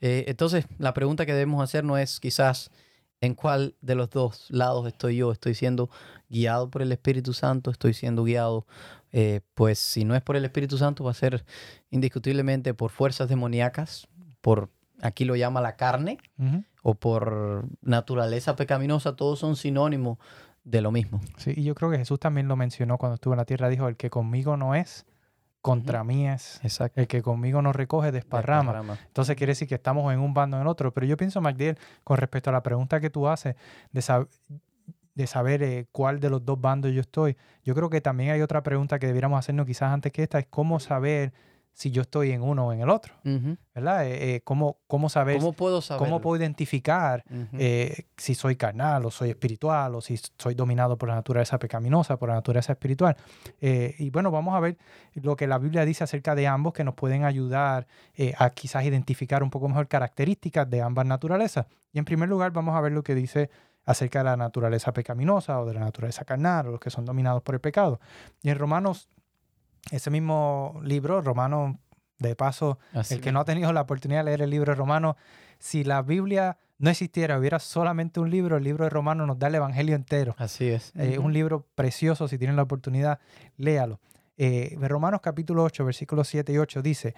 Eh, 0.00 0.24
entonces, 0.26 0.66
la 0.78 0.92
pregunta 0.92 1.24
que 1.24 1.34
debemos 1.34 1.62
hacer 1.62 1.84
no 1.84 1.96
es 1.98 2.18
quizás 2.18 2.72
en 3.20 3.34
cuál 3.34 3.76
de 3.80 3.94
los 3.94 4.10
dos 4.10 4.46
lados 4.50 4.88
estoy 4.88 5.16
yo. 5.16 5.30
Estoy 5.30 5.54
siendo 5.54 5.88
guiado 6.28 6.68
por 6.68 6.82
el 6.82 6.92
Espíritu 6.92 7.32
Santo, 7.32 7.70
estoy 7.70 7.94
siendo 7.94 8.24
guiado, 8.24 8.66
eh, 9.16 9.42
pues 9.54 9.78
si 9.78 10.04
no 10.04 10.16
es 10.16 10.22
por 10.22 10.34
el 10.34 10.44
Espíritu 10.44 10.76
Santo, 10.76 11.04
va 11.04 11.12
a 11.12 11.14
ser 11.14 11.44
indiscutiblemente 11.90 12.74
por 12.74 12.90
fuerzas 12.90 13.28
demoníacas, 13.28 14.08
por, 14.40 14.70
aquí 15.02 15.24
lo 15.24 15.36
llama 15.36 15.60
la 15.60 15.76
carne, 15.76 16.18
o 16.82 16.96
por 16.96 17.64
naturaleza 17.80 18.56
pecaminosa, 18.56 19.14
todos 19.14 19.38
son 19.38 19.54
sinónimos 19.54 20.18
de 20.64 20.80
lo 20.80 20.90
mismo. 20.90 21.20
Sí, 21.36 21.54
y 21.56 21.62
yo 21.62 21.76
creo 21.76 21.92
que 21.92 21.98
Jesús 21.98 22.18
también 22.18 22.48
lo 22.48 22.56
mencionó 22.56 22.98
cuando 22.98 23.14
estuvo 23.14 23.34
en 23.34 23.38
la 23.38 23.44
tierra. 23.44 23.68
Dijo, 23.68 23.86
el 23.86 23.96
que 23.96 24.10
conmigo 24.10 24.56
no 24.56 24.74
es, 24.74 25.06
contra 25.60 26.02
mí 26.02 26.28
es. 26.28 26.58
Exacto. 26.64 27.00
El 27.00 27.06
que 27.06 27.22
conmigo 27.22 27.62
no 27.62 27.72
recoge, 27.72 28.10
desparrama. 28.10 28.98
Entonces 29.06 29.36
quiere 29.36 29.52
decir 29.52 29.68
que 29.68 29.76
estamos 29.76 30.12
en 30.12 30.18
un 30.18 30.34
bando 30.34 30.56
o 30.56 30.60
en 30.60 30.66
otro. 30.66 30.92
Pero 30.92 31.06
yo 31.06 31.16
pienso, 31.16 31.40
Magdiel, 31.40 31.78
con 32.02 32.16
respecto 32.16 32.50
a 32.50 32.52
la 32.52 32.64
pregunta 32.64 32.98
que 32.98 33.10
tú 33.10 33.28
haces 33.28 33.54
de, 33.92 34.26
de 35.14 35.26
saber 35.26 35.62
eh, 35.62 35.86
cuál 35.92 36.20
de 36.20 36.30
los 36.30 36.44
dos 36.44 36.60
bandos 36.60 36.92
yo 36.92 37.00
estoy, 37.00 37.36
yo 37.62 37.74
creo 37.74 37.88
que 37.88 38.00
también 38.00 38.30
hay 38.30 38.42
otra 38.42 38.62
pregunta 38.62 38.98
que 38.98 39.06
debiéramos 39.06 39.38
hacernos 39.38 39.66
quizás 39.66 39.92
antes 39.92 40.12
que 40.12 40.22
esta, 40.22 40.38
es 40.38 40.46
cómo 40.48 40.80
saber 40.80 41.32
si 41.72 41.90
yo 41.90 42.02
estoy 42.02 42.30
en 42.30 42.40
uno 42.40 42.68
o 42.68 42.72
en 42.72 42.80
el 42.82 42.88
otro. 42.88 43.14
¿verdad? 43.74 44.06
Eh, 44.06 44.36
eh, 44.36 44.40
¿cómo, 44.44 44.78
¿Cómo 44.86 45.08
saber, 45.08 45.38
¿Cómo 45.38 45.52
puedo 45.54 45.82
saber? 45.82 45.98
cómo 45.98 46.20
puedo 46.20 46.40
identificar 46.40 47.24
si 48.16 48.34
soy 48.36 48.54
carnal 48.54 49.04
o 49.04 49.10
soy 49.10 49.30
espiritual 49.30 49.96
o 49.96 50.00
si 50.00 50.16
soy 50.38 50.54
dominado 50.54 50.96
por 50.96 51.08
la 51.08 51.16
naturaleza 51.16 51.58
pecaminosa, 51.58 52.16
por 52.16 52.28
la 52.28 52.36
naturaleza 52.36 52.74
espiritual. 52.74 53.16
Y 53.60 54.08
bueno, 54.10 54.30
vamos 54.30 54.54
a 54.54 54.60
ver 54.60 54.78
lo 55.14 55.34
que 55.34 55.48
la 55.48 55.58
Biblia 55.58 55.84
dice 55.84 56.04
acerca 56.04 56.36
de 56.36 56.46
ambos 56.46 56.74
que 56.74 56.84
nos 56.84 56.94
pueden 56.94 57.24
ayudar 57.24 57.88
a 58.38 58.50
quizás 58.50 58.84
identificar 58.84 59.42
un 59.42 59.50
poco 59.50 59.66
mejor 59.66 59.88
características 59.88 60.70
de 60.70 60.80
ambas 60.80 61.06
naturalezas. 61.06 61.66
Y 61.92 61.98
en 61.98 62.04
primer 62.04 62.28
lugar 62.28 62.52
vamos 62.52 62.76
a 62.76 62.80
ver 62.80 62.92
lo 62.92 63.02
que 63.02 63.16
dice 63.16 63.50
acerca 63.84 64.20
de 64.20 64.24
la 64.24 64.36
naturaleza 64.36 64.92
pecaminosa 64.92 65.60
o 65.60 65.66
de 65.66 65.74
la 65.74 65.80
naturaleza 65.80 66.24
carnal 66.24 66.68
o 66.68 66.70
los 66.72 66.80
que 66.80 66.90
son 66.90 67.04
dominados 67.04 67.42
por 67.42 67.54
el 67.54 67.60
pecado. 67.60 68.00
Y 68.42 68.50
en 68.50 68.58
Romanos, 68.58 69.08
ese 69.90 70.10
mismo 70.10 70.80
libro, 70.82 71.20
Romanos, 71.20 71.76
de 72.18 72.36
paso, 72.36 72.78
Así 72.94 73.14
el 73.14 73.20
que 73.20 73.32
no 73.32 73.40
ha 73.40 73.44
tenido 73.44 73.72
la 73.72 73.82
oportunidad 73.82 74.20
de 74.20 74.24
leer 74.26 74.42
el 74.42 74.50
libro 74.50 74.72
de 74.72 74.76
Romanos, 74.76 75.16
si 75.58 75.84
la 75.84 76.00
Biblia 76.02 76.58
no 76.78 76.88
existiera, 76.90 77.38
hubiera 77.38 77.58
solamente 77.58 78.20
un 78.20 78.30
libro, 78.30 78.56
el 78.56 78.64
libro 78.64 78.84
de 78.84 78.90
Romanos 78.90 79.26
nos 79.26 79.38
da 79.38 79.48
el 79.48 79.56
Evangelio 79.56 79.94
entero. 79.96 80.34
Así 80.38 80.68
es. 80.68 80.90
Eh, 80.96 81.10
Es 81.12 81.18
Ujú. 81.18 81.26
un 81.26 81.32
libro 81.32 81.66
precioso, 81.74 82.28
si 82.28 82.38
tienen 82.38 82.56
la 82.56 82.62
oportunidad, 82.62 83.18
léalo. 83.56 84.00
Eh, 84.36 84.76
Romanos 84.80 85.20
capítulo 85.22 85.62
8, 85.64 85.84
versículos 85.84 86.28
7 86.28 86.52
y 86.52 86.58
8 86.58 86.82
dice, 86.82 87.14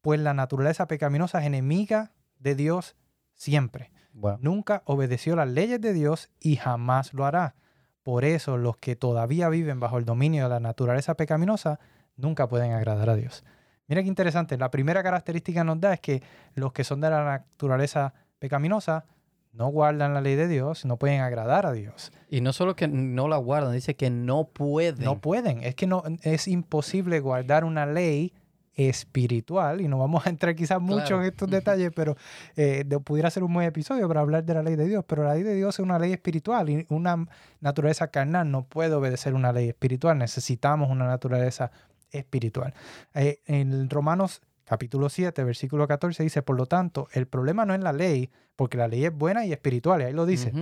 pues 0.00 0.20
la 0.20 0.34
naturaleza 0.34 0.86
pecaminosa 0.86 1.40
es 1.40 1.46
enemiga 1.46 2.12
de 2.38 2.54
Dios 2.54 2.96
siempre. 3.34 3.90
Bueno, 4.12 4.38
Nunca 4.40 4.82
obedeció 4.84 5.36
las 5.36 5.48
leyes 5.48 5.80
de 5.80 5.92
Dios 5.92 6.30
y 6.40 6.56
jamás 6.56 7.14
lo 7.14 7.24
hará. 7.24 7.54
Por 8.02 8.24
eso 8.24 8.56
los 8.56 8.76
que 8.76 8.96
todavía 8.96 9.48
viven 9.48 9.80
bajo 9.80 9.98
el 9.98 10.04
dominio 10.04 10.44
de 10.44 10.50
la 10.50 10.60
naturaleza 10.60 11.14
pecaminosa 11.14 11.78
nunca 12.16 12.48
pueden 12.48 12.72
agradar 12.72 13.10
a 13.10 13.16
Dios. 13.16 13.44
Mira 13.86 14.02
qué 14.02 14.08
interesante. 14.08 14.58
La 14.58 14.70
primera 14.70 15.02
característica 15.02 15.64
nos 15.64 15.80
da 15.80 15.94
es 15.94 16.00
que 16.00 16.22
los 16.54 16.72
que 16.72 16.84
son 16.84 17.00
de 17.00 17.10
la 17.10 17.24
naturaleza 17.24 18.14
pecaminosa 18.38 19.04
no 19.52 19.68
guardan 19.68 20.14
la 20.14 20.20
ley 20.20 20.34
de 20.34 20.48
Dios, 20.48 20.86
no 20.86 20.96
pueden 20.96 21.20
agradar 21.20 21.66
a 21.66 21.72
Dios. 21.72 22.10
Y 22.30 22.40
no 22.40 22.52
solo 22.52 22.74
que 22.74 22.88
no 22.88 23.28
la 23.28 23.36
guardan, 23.36 23.72
dice 23.72 23.94
que 23.94 24.08
no 24.08 24.44
pueden. 24.44 25.04
No 25.04 25.20
pueden. 25.20 25.62
Es 25.62 25.74
que 25.74 25.86
no 25.86 26.02
es 26.22 26.48
imposible 26.48 27.20
guardar 27.20 27.64
una 27.64 27.84
ley 27.84 28.32
espiritual 28.74 29.80
y 29.80 29.88
no 29.88 29.98
vamos 29.98 30.26
a 30.26 30.30
entrar 30.30 30.54
quizás 30.54 30.80
mucho 30.80 31.06
Claro. 31.06 31.22
en 31.22 31.28
estos 31.28 31.50
detalles, 31.50 31.90
pero 31.94 32.16
eh, 32.56 32.84
de- 32.86 33.00
pudiera 33.00 33.30
ser 33.30 33.42
un 33.44 33.52
buen 33.52 33.66
episodio 33.66 34.06
para 34.08 34.20
hablar 34.20 34.44
de 34.44 34.54
la 34.54 34.62
ley 34.62 34.76
de 34.76 34.86
Dios, 34.86 35.04
pero 35.06 35.24
la 35.24 35.34
ley 35.34 35.42
de 35.42 35.54
Dios 35.54 35.74
es 35.74 35.80
una 35.80 35.98
ley 35.98 36.12
espiritual 36.12 36.70
y 36.70 36.86
una 36.88 37.26
naturaleza 37.60 38.08
carnal 38.08 38.50
no 38.50 38.64
puede 38.64 38.94
obedecer 38.94 39.34
una 39.34 39.52
ley 39.52 39.68
espiritual, 39.68 40.18
necesitamos 40.18 40.90
una 40.90 41.06
naturaleza 41.06 41.70
espiritual. 42.10 42.74
Eh, 43.14 43.40
en 43.46 43.88
Romanos 43.90 44.42
capítulo 44.64 45.08
7, 45.08 45.44
versículo 45.44 45.86
14 45.86 46.22
dice, 46.22 46.42
por 46.42 46.56
lo 46.56 46.66
tanto, 46.66 47.08
el 47.12 47.26
problema 47.26 47.64
no 47.66 47.74
es 47.74 47.80
la 47.80 47.92
ley, 47.92 48.30
porque 48.56 48.76
la 48.78 48.88
ley 48.88 49.04
es 49.04 49.12
buena 49.14 49.44
y 49.44 49.52
espiritual, 49.52 50.00
y 50.00 50.04
ahí 50.04 50.12
lo 50.12 50.24
dice, 50.26 50.52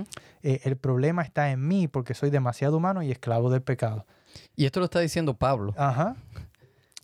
eh, 0.43 0.61
el 0.65 0.77
problema 0.77 1.23
está 1.23 1.51
en 1.51 1.67
mí 1.67 1.87
porque 1.87 2.15
soy 2.15 2.31
demasiado 2.31 2.77
humano 2.77 3.03
y 3.03 3.11
esclavo 3.11 3.51
del 3.51 3.63
pecado. 3.63 4.07
Y 4.57 4.65
esto 4.65 4.79
lo 4.81 4.85
está 4.87 5.01
diciendo 5.01 5.35
Pablo. 5.35 5.75
Ajá. 5.77 6.17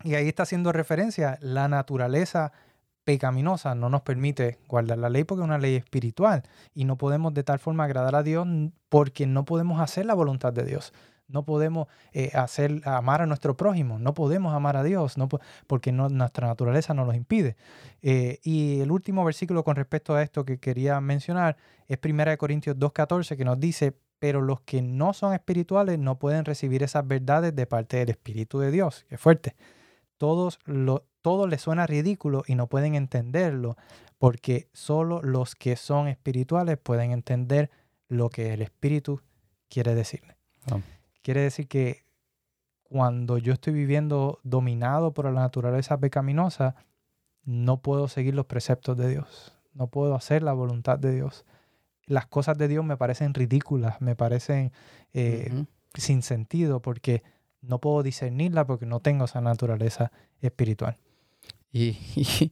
Y 0.03 0.15
ahí 0.15 0.27
está 0.27 0.43
haciendo 0.43 0.71
referencia, 0.71 1.37
la 1.41 1.67
naturaleza 1.67 2.51
pecaminosa 3.03 3.73
no 3.73 3.89
nos 3.89 4.01
permite 4.01 4.59
guardar 4.67 4.97
la 4.97 5.09
ley 5.09 5.23
porque 5.23 5.41
es 5.41 5.45
una 5.45 5.57
ley 5.57 5.75
espiritual 5.75 6.43
y 6.73 6.83
no 6.83 6.97
podemos 6.97 7.33
de 7.33 7.43
tal 7.43 7.57
forma 7.57 7.85
agradar 7.85 8.15
a 8.15 8.23
Dios 8.23 8.45
porque 8.89 9.25
no 9.25 9.45
podemos 9.45 9.79
hacer 9.79 10.05
la 10.05 10.13
voluntad 10.13 10.51
de 10.53 10.65
Dios. 10.65 10.93
No 11.29 11.43
podemos 11.43 11.87
eh, 12.13 12.31
hacer, 12.35 12.81
amar 12.85 13.21
a 13.21 13.25
nuestro 13.25 13.55
prójimo, 13.57 13.97
no 13.99 14.13
podemos 14.13 14.53
amar 14.53 14.77
a 14.77 14.83
Dios 14.83 15.17
no 15.17 15.27
po- 15.27 15.39
porque 15.67 15.91
nuestra 15.91 16.47
naturaleza 16.47 16.93
nos 16.93 17.07
lo 17.07 17.13
impide. 17.13 17.55
Eh, 18.01 18.39
y 18.43 18.79
el 18.81 18.91
último 18.91 19.25
versículo 19.25 19.63
con 19.63 19.75
respecto 19.75 20.13
a 20.15 20.21
esto 20.23 20.45
que 20.45 20.57
quería 20.57 20.99
mencionar 21.01 21.57
es 21.87 21.99
1 22.03 22.37
Corintios 22.37 22.77
2.14 22.77 23.35
que 23.35 23.43
nos 23.45 23.59
dice, 23.59 23.93
pero 24.19 24.41
los 24.41 24.61
que 24.61 24.81
no 24.81 25.13
son 25.13 25.33
espirituales 25.33 25.97
no 25.99 26.17
pueden 26.17 26.45
recibir 26.45 26.81
esas 26.83 27.05
verdades 27.07 27.55
de 27.55 27.65
parte 27.67 27.97
del 27.97 28.09
Espíritu 28.09 28.59
de 28.59 28.71
Dios. 28.71 29.05
Qué 29.09 29.17
fuerte. 29.17 29.55
Todos 30.17 30.59
lo, 30.65 31.05
todo 31.21 31.47
les 31.47 31.61
suena 31.61 31.87
ridículo 31.87 32.43
y 32.47 32.55
no 32.55 32.67
pueden 32.67 32.95
entenderlo, 32.95 33.77
porque 34.17 34.69
solo 34.73 35.21
los 35.21 35.55
que 35.55 35.75
son 35.75 36.07
espirituales 36.07 36.77
pueden 36.77 37.11
entender 37.11 37.69
lo 38.07 38.29
que 38.29 38.53
el 38.53 38.61
Espíritu 38.61 39.21
quiere 39.69 39.95
decirle. 39.95 40.37
Ah. 40.71 40.79
Quiere 41.21 41.41
decir 41.41 41.67
que 41.67 42.05
cuando 42.83 43.37
yo 43.37 43.53
estoy 43.53 43.73
viviendo 43.73 44.39
dominado 44.43 45.13
por 45.13 45.25
la 45.25 45.31
naturaleza 45.31 45.97
pecaminosa, 45.97 46.75
no 47.43 47.81
puedo 47.81 48.07
seguir 48.07 48.33
los 48.33 48.45
preceptos 48.45 48.97
de 48.97 49.09
Dios, 49.09 49.57
no 49.73 49.87
puedo 49.87 50.15
hacer 50.15 50.43
la 50.43 50.53
voluntad 50.53 50.97
de 50.97 51.13
Dios. 51.13 51.45
Las 52.05 52.25
cosas 52.25 52.57
de 52.57 52.69
Dios 52.69 52.85
me 52.85 52.95
parecen 52.95 53.33
ridículas, 53.33 54.01
me 54.01 54.15
parecen 54.15 54.71
eh, 55.13 55.65
sin 55.93 56.21
sentido, 56.21 56.81
porque 56.81 57.23
no 57.61 57.79
puedo 57.79 58.03
discernirla 58.03 58.65
porque 58.65 58.85
no 58.85 58.99
tengo 58.99 59.25
esa 59.25 59.41
naturaleza 59.41 60.11
espiritual. 60.41 60.97
Y, 61.71 61.97
y- 62.15 62.51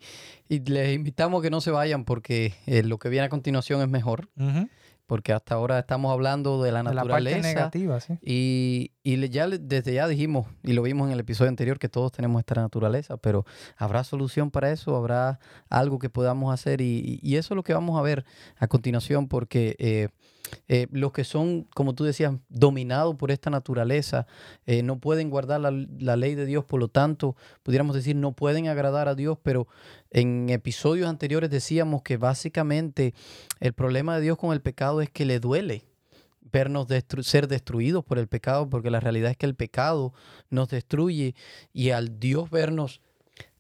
y 0.50 0.60
les 0.60 0.94
invitamos 0.96 1.40
a 1.40 1.44
que 1.44 1.50
no 1.50 1.62
se 1.62 1.72
vayan 1.72 2.06
porque 2.06 2.54
eh, 2.66 2.84
lo 2.84 2.98
que 3.00 3.10
viene 3.10 3.26
a 3.26 3.30
continuación 3.30 3.82
es 3.82 3.88
mejor. 3.90 4.30
Porque 5.08 5.34
hasta 5.34 5.56
ahora 5.56 5.80
estamos 5.80 6.12
hablando 6.12 6.62
de 6.64 6.72
la 6.72 6.80
De 6.80 6.84
la 6.94 7.04
parte 7.04 7.08
naturaleza. 7.14 7.48
negativa, 7.48 8.00
sí. 8.00 8.14
Y, 8.22 8.92
y 9.04 9.30
ya 9.30 9.48
desde 9.48 9.94
ya 9.94 10.08
dijimos, 10.08 10.48
y 10.64 10.74
lo 10.74 10.82
vimos 10.82 11.08
en 11.08 11.14
el 11.14 11.20
episodio 11.20 11.50
anterior, 11.50 11.78
que 11.80 11.90
todos 11.90 12.12
tenemos 12.12 12.40
esta 12.40 12.56
naturaleza, 12.56 13.18
pero 13.18 13.46
¿habrá 13.78 14.04
solución 14.04 14.52
para 14.52 14.72
eso? 14.72 14.96
¿Habrá 14.96 15.40
algo 15.70 16.00
que 16.00 16.10
podamos 16.10 16.54
hacer? 16.54 16.82
Y, 16.82 17.20
y- 17.22 17.30
y 17.36 17.36
eso 17.38 17.54
es 17.54 17.56
lo 17.56 17.64
que 17.64 17.74
vamos 17.74 17.98
a 18.00 18.02
ver 18.02 18.26
a 18.58 18.68
continuación, 18.68 19.28
porque 19.28 19.76
eh, 19.80 20.10
eh, 20.68 20.88
los 20.92 21.12
que 21.12 21.24
son, 21.24 21.64
como 21.74 21.96
tú 21.96 22.04
decías, 22.04 22.34
dominados 22.50 23.16
por 23.16 23.32
esta 23.32 23.50
naturaleza, 23.50 24.28
eh, 24.68 24.84
no 24.84 25.00
pueden 25.00 25.30
guardar 25.32 25.60
la, 25.62 25.72
la 25.72 26.16
ley 26.16 26.36
de 26.36 26.46
Dios, 26.46 26.64
por 26.66 26.80
lo 26.80 26.88
tanto, 26.88 27.36
pudiéramos 27.64 27.96
decir, 27.96 28.16
no 28.16 28.32
pueden 28.34 28.68
agradar 28.68 29.08
a 29.08 29.16
Dios, 29.16 29.38
pero 29.42 29.68
en 30.12 30.50
episodios 30.50 31.10
anteriores 31.10 31.50
decíamos 31.50 32.04
que 32.04 32.18
básicamente 32.18 33.14
el 33.60 33.74
problema 33.74 34.16
de 34.16 34.22
Dios 34.22 34.38
con 34.38 34.54
el 34.54 34.62
pecado 34.62 34.95
es 35.02 35.10
que 35.10 35.26
le 35.26 35.40
duele 35.40 35.86
vernos 36.52 36.88
ser 37.22 37.48
destruidos 37.48 38.06
por 38.06 38.18
el 38.18 38.28
pecado, 38.28 38.70
porque 38.70 38.90
la 38.90 39.00
realidad 39.00 39.32
es 39.32 39.38
que 39.38 39.46
el 39.46 39.56
pecado 39.56 40.14
nos 40.50 40.70
destruye 40.70 41.36
y 41.74 41.90
al 41.90 42.20
Dios 42.20 42.50
vernos 42.50 43.02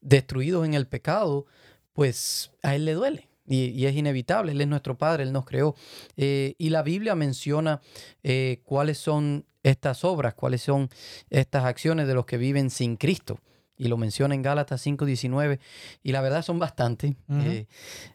destruidos 0.01 0.65
en 0.65 0.75
el 0.75 0.87
pecado, 0.87 1.45
pues 1.93 2.51
a 2.61 2.75
Él 2.75 2.85
le 2.85 2.93
duele. 2.93 3.29
Y, 3.47 3.65
y 3.71 3.85
es 3.85 3.95
inevitable, 3.95 4.53
Él 4.53 4.61
es 4.61 4.67
nuestro 4.67 4.97
Padre, 4.97 5.23
Él 5.23 5.33
nos 5.33 5.45
creó. 5.45 5.75
Eh, 6.15 6.55
y 6.57 6.69
la 6.69 6.83
Biblia 6.83 7.15
menciona 7.15 7.81
eh, 8.23 8.61
cuáles 8.63 8.97
son 8.97 9.45
estas 9.61 10.03
obras, 10.03 10.35
cuáles 10.35 10.61
son 10.61 10.89
estas 11.29 11.65
acciones 11.65 12.07
de 12.07 12.13
los 12.13 12.25
que 12.25 12.37
viven 12.37 12.69
sin 12.69 12.95
Cristo. 12.95 13.39
Y 13.77 13.87
lo 13.89 13.97
menciona 13.97 14.33
en 14.35 14.41
Gálatas 14.41 14.85
5.19. 14.85 15.59
Y 16.03 16.11
la 16.13 16.21
verdad 16.21 16.41
son 16.43 16.59
bastantes. 16.59 17.13
Eh, 17.29 17.65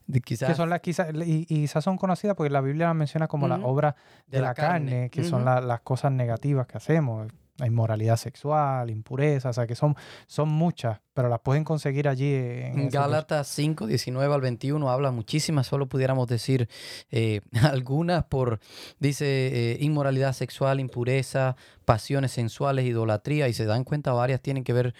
de 0.06 0.20
quizás 0.20 0.48
Que 0.50 0.54
son 0.54 0.70
las 0.70 0.80
quizás, 0.80 1.08
y, 1.14 1.42
y 1.42 1.44
quizás 1.46 1.84
son 1.84 1.98
conocidas 1.98 2.34
porque 2.36 2.50
la 2.50 2.60
Biblia 2.62 2.86
las 2.86 2.96
menciona 2.96 3.28
como 3.28 3.46
las 3.46 3.58
Ujú. 3.58 3.68
obras 3.68 3.94
de, 4.26 4.40
la, 4.40 4.54
carne, 4.54 5.10
que 5.10 5.22
son 5.24 5.44
la- 5.44 5.60
las 5.60 5.80
cosas 5.80 6.12
negativas 6.12 6.66
que 6.66 6.78
hacemos. 6.78 7.30
Inmoralidad 7.66 8.16
sexual, 8.16 8.90
impureza, 8.90 9.50
o 9.50 9.52
sea 9.52 9.66
que 9.66 9.74
son, 9.74 9.94
son 10.26 10.48
muchas, 10.48 11.00
pero 11.14 11.28
las 11.28 11.40
pueden 11.40 11.64
conseguir 11.64 12.08
allí 12.08 12.32
en 12.32 12.88
Gálatas 12.90 13.48
5, 13.48 13.86
19 13.86 14.34
al 14.34 14.40
21 14.40 14.90
habla 14.90 15.10
muchísimas, 15.10 15.66
solo 15.66 15.86
pudiéramos 15.88 16.26
decir 16.28 16.68
eh, 17.10 17.40
algunas 17.62 18.24
por, 18.24 18.60
dice, 18.98 19.26
eh, 19.72 19.76
inmoralidad 19.80 20.32
sexual, 20.32 20.80
impureza, 20.80 21.56
pasiones 21.84 22.32
sensuales, 22.32 22.84
idolatría, 22.86 23.48
y 23.48 23.52
se 23.52 23.64
dan 23.64 23.84
cuenta 23.84 24.12
varias 24.12 24.40
tienen 24.40 24.64
que 24.64 24.72
ver 24.72 24.94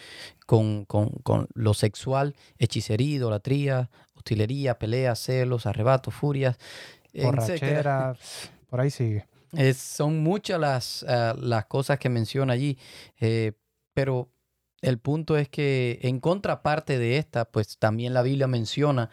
con, 0.47 0.85
con- 0.85 1.11
con 1.23 1.47
lo 1.55 1.75
sexual, 1.75 2.35
hechicería, 2.59 3.17
idolatría, 3.17 3.91
hostilería, 4.15 4.79
peleas, 4.79 5.19
celos, 5.21 5.67
arrebatos, 5.67 6.13
furias, 6.15 6.59
etcétera. 7.13 7.27
borrachera, 7.27 8.17
por 8.71 8.81
ahí 8.81 8.91
sigue. 8.91 9.25
Es- 9.53 9.79
son 9.79 10.23
muchas 10.23 10.61
las, 10.61 11.05
ah, 11.09 11.35
las 11.39 11.67
cosas 11.67 11.99
que 11.99 12.09
menciona 12.09 12.53
allí, 12.53 12.79
eh, 13.21 13.53
pero 13.95 14.31
el 14.83 14.99
punto 14.99 15.37
es 15.37 15.49
que 15.49 15.99
en 16.03 16.21
contraparte 16.21 16.99
de 16.99 17.19
esta, 17.19 17.45
pues 17.51 17.79
también 17.79 18.15
la 18.15 18.23
Biblia 18.23 18.47
menciona 18.47 19.11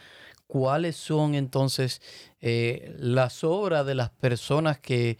cuáles 0.48 0.96
son 0.96 1.36
entonces 1.36 2.01
eh, 2.39 2.96
las 3.00 3.44
obras 3.44 3.86
de 3.86 3.96
las 3.96 4.10
personas 4.12 4.79
que, 4.79 5.17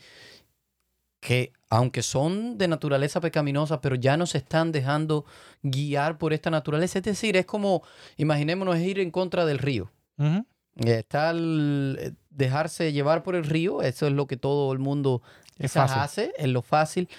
que, 1.20 1.52
aunque 1.70 2.04
son 2.04 2.58
de 2.58 2.68
naturaleza 2.68 3.20
pecaminosa, 3.22 3.82
pero 3.82 3.96
ya 3.96 4.18
no 4.18 4.26
se 4.26 4.38
están 4.38 4.72
dejando 4.72 5.26
guiar 5.64 6.18
por 6.18 6.34
esta 6.34 6.50
naturaleza. 6.50 7.00
Es 7.00 7.06
decir, 7.06 7.36
es 7.38 7.46
como, 7.46 7.84
imaginémonos 8.18 8.78
ir 8.80 9.00
en 9.00 9.12
contra 9.12 9.46
del 9.46 9.58
río. 9.60 9.92
Está 10.86 11.32
el 11.32 11.98
eh, 12.00 12.12
dejarse 12.30 12.94
llevar 12.94 13.24
por 13.24 13.36
el 13.36 13.46
río, 13.46 13.82
eso 13.82 14.08
es 14.08 14.14
lo 14.14 14.28
que 14.28 14.38
todo 14.38 14.72
el 14.74 14.80
mundo 14.80 15.22
Es 15.58 15.76
hace, 15.76 16.34
es 16.38 16.48
lo 16.48 16.62
fácil, 16.62 17.10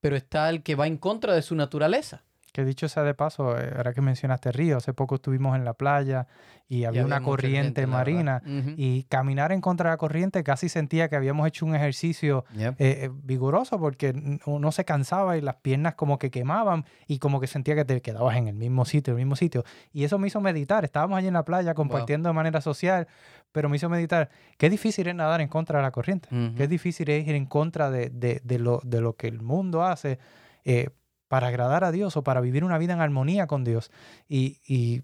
pero 0.00 0.16
está 0.16 0.50
el 0.50 0.62
que 0.62 0.74
va 0.74 0.86
en 0.86 0.98
contra 0.98 1.34
de 1.34 1.42
su 1.42 1.54
naturaleza. 1.54 2.22
Que 2.56 2.64
dicho 2.64 2.88
sea 2.88 3.02
de 3.02 3.12
paso, 3.12 3.58
eh, 3.58 3.70
ahora 3.76 3.92
que 3.92 4.00
mencionaste 4.00 4.50
río, 4.50 4.78
hace 4.78 4.94
poco 4.94 5.16
estuvimos 5.16 5.54
en 5.56 5.64
la 5.66 5.74
playa 5.74 6.26
y 6.68 6.84
había 6.84 7.02
una 7.04 7.16
corriente 7.22 7.82
marina 7.86 8.42
y 8.78 9.02
caminar 9.04 9.52
en 9.52 9.60
contra 9.60 9.90
de 9.90 9.92
la 9.92 9.98
corriente 9.98 10.42
casi 10.42 10.70
sentía 10.70 11.08
que 11.10 11.16
habíamos 11.16 11.46
hecho 11.46 11.66
un 11.66 11.74
ejercicio 11.74 12.46
Yep. 12.56 12.74
eh, 12.80 13.04
eh, 13.04 13.10
vigoroso 13.12 13.78
porque 13.78 14.38
uno 14.46 14.72
se 14.72 14.86
cansaba 14.86 15.36
y 15.36 15.42
las 15.42 15.56
piernas 15.56 15.96
como 15.96 16.18
que 16.18 16.30
quemaban 16.30 16.86
y 17.06 17.18
como 17.18 17.40
que 17.40 17.46
sentía 17.46 17.74
que 17.74 17.84
te 17.84 18.00
quedabas 18.00 18.36
en 18.38 18.48
el 18.48 18.54
mismo 18.54 18.86
sitio, 18.86 19.12
el 19.12 19.18
mismo 19.18 19.36
sitio. 19.36 19.62
Y 19.92 20.04
eso 20.04 20.18
me 20.18 20.28
hizo 20.28 20.40
meditar. 20.40 20.82
Estábamos 20.84 21.18
allí 21.18 21.28
en 21.28 21.34
la 21.34 21.44
playa 21.44 21.74
compartiendo 21.74 22.30
de 22.30 22.32
manera 22.32 22.62
social, 22.62 23.06
pero 23.52 23.68
me 23.68 23.76
hizo 23.76 23.90
meditar. 23.90 24.30
Qué 24.56 24.70
difícil 24.70 25.06
es 25.08 25.14
nadar 25.14 25.42
en 25.42 25.48
contra 25.48 25.78
de 25.78 25.82
la 25.82 25.90
corriente. 25.90 26.28
Qué 26.56 26.66
difícil 26.68 27.10
es 27.10 27.28
ir 27.28 27.34
en 27.34 27.44
contra 27.44 27.90
de, 27.90 28.08
de- 28.08 28.40
de 28.42 28.58
lo, 28.58 28.80
de 28.82 29.02
lo 29.02 29.12
que 29.14 29.28
el 29.28 29.42
mundo 29.42 29.82
hace 29.84 30.18
eh, 30.64 30.88
para 31.28 31.48
agradar 31.48 31.84
a 31.84 31.92
Dios 31.92 32.16
o 32.16 32.22
para 32.22 32.40
vivir 32.40 32.64
una 32.64 32.78
vida 32.78 32.92
en 32.92 33.00
armonía 33.00 33.46
con 33.46 33.64
Dios. 33.64 33.90
Y, 34.28 34.60
y 34.66 35.02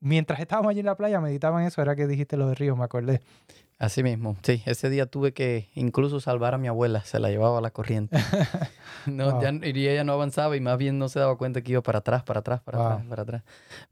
mientras 0.00 0.40
estábamos 0.40 0.70
allí 0.70 0.80
en 0.80 0.86
la 0.86 0.96
playa, 0.96 1.20
meditaban 1.20 1.64
eso, 1.64 1.82
era 1.82 1.96
que 1.96 2.06
dijiste 2.06 2.36
lo 2.36 2.48
de 2.48 2.54
río, 2.54 2.76
me 2.76 2.84
acordé. 2.84 3.20
Así 3.80 4.02
mismo, 4.02 4.36
sí. 4.42 4.60
Ese 4.66 4.90
día 4.90 5.06
tuve 5.06 5.32
que 5.32 5.68
incluso 5.74 6.18
salvar 6.18 6.52
a 6.52 6.58
mi 6.58 6.66
abuela, 6.66 7.04
se 7.04 7.20
la 7.20 7.28
llevaba 7.30 7.58
a 7.58 7.60
la 7.60 7.70
corriente. 7.70 8.16
No, 9.06 9.30
Wow. 9.32 9.42
ya, 9.42 9.52
y 9.52 9.86
ella 9.88 10.02
no 10.04 10.12
avanzaba 10.12 10.56
y 10.56 10.60
más 10.60 10.76
bien 10.76 10.98
no 10.98 11.08
se 11.08 11.18
daba 11.20 11.38
cuenta 11.38 11.62
que 11.62 11.72
iba 11.72 11.82
para 11.82 12.00
atrás, 12.00 12.24
para 12.24 12.40
atrás, 12.40 12.60
para 12.60 12.78
atrás, 12.84 13.06
para 13.08 13.22
atrás. 13.22 13.42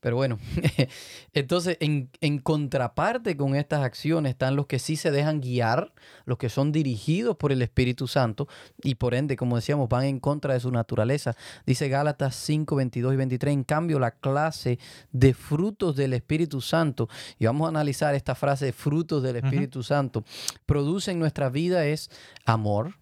Pero 0.01 0.17
bueno, 0.17 0.39
entonces 1.33 1.77
en, 1.81 2.11
en 2.21 2.39
contraparte 2.39 3.37
con 3.37 3.55
estas 3.55 3.83
acciones 3.83 4.31
están 4.31 4.57
los 4.57 4.67
que 4.67 4.79
sí 4.79 4.97
se 4.97 5.11
dejan 5.11 5.41
guiar, 5.41 5.93
los 6.25 6.39
que 6.39 6.49
son 6.49 6.73
dirigidos 6.73 7.37
por 7.37 7.53
el 7.53 7.63
Espíritu 7.63 8.09
Santo 8.09 8.49
y 8.83 8.97
por 8.97 9.15
ende, 9.15 9.37
como 9.37 9.57
decíamos, 9.57 9.89
van 9.89 10.05
en 10.05 10.19
contra 10.21 10.55
de 10.55 10.61
su 10.61 10.71
naturaleza. 10.71 11.37
Dice 11.65 11.89
Gálatas 11.89 12.35
5, 12.37 12.75
22 12.77 13.15
y 13.15 13.17
23, 13.17 13.53
en 13.55 13.65
cambio 13.65 13.99
la 13.99 14.11
clase 14.11 14.79
de 15.13 15.35
frutos 15.35 15.97
del 15.97 16.13
Espíritu 16.15 16.61
Santo, 16.61 17.09
y 17.39 17.47
vamos 17.47 17.67
a 17.67 17.69
analizar 17.69 18.15
esta 18.15 18.35
frase, 18.35 18.73
frutos 18.73 19.23
del 19.23 19.37
Ujú. 19.37 19.47
Espíritu 19.77 19.83
Santo, 19.83 20.25
produce 20.67 21.11
en 21.13 21.19
nuestra 21.19 21.49
vida 21.51 21.85
es 21.87 22.11
amor, 22.45 22.95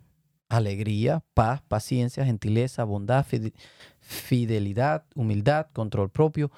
alegría, 0.49 1.23
paz, 1.35 1.63
paciencia, 1.67 2.25
gentileza, 2.25 2.85
bondad, 2.85 3.25
fide- 3.27 3.53
fidelidad, 4.01 5.05
humildad, 5.15 5.67
control 5.73 6.11
propio. 6.11 6.51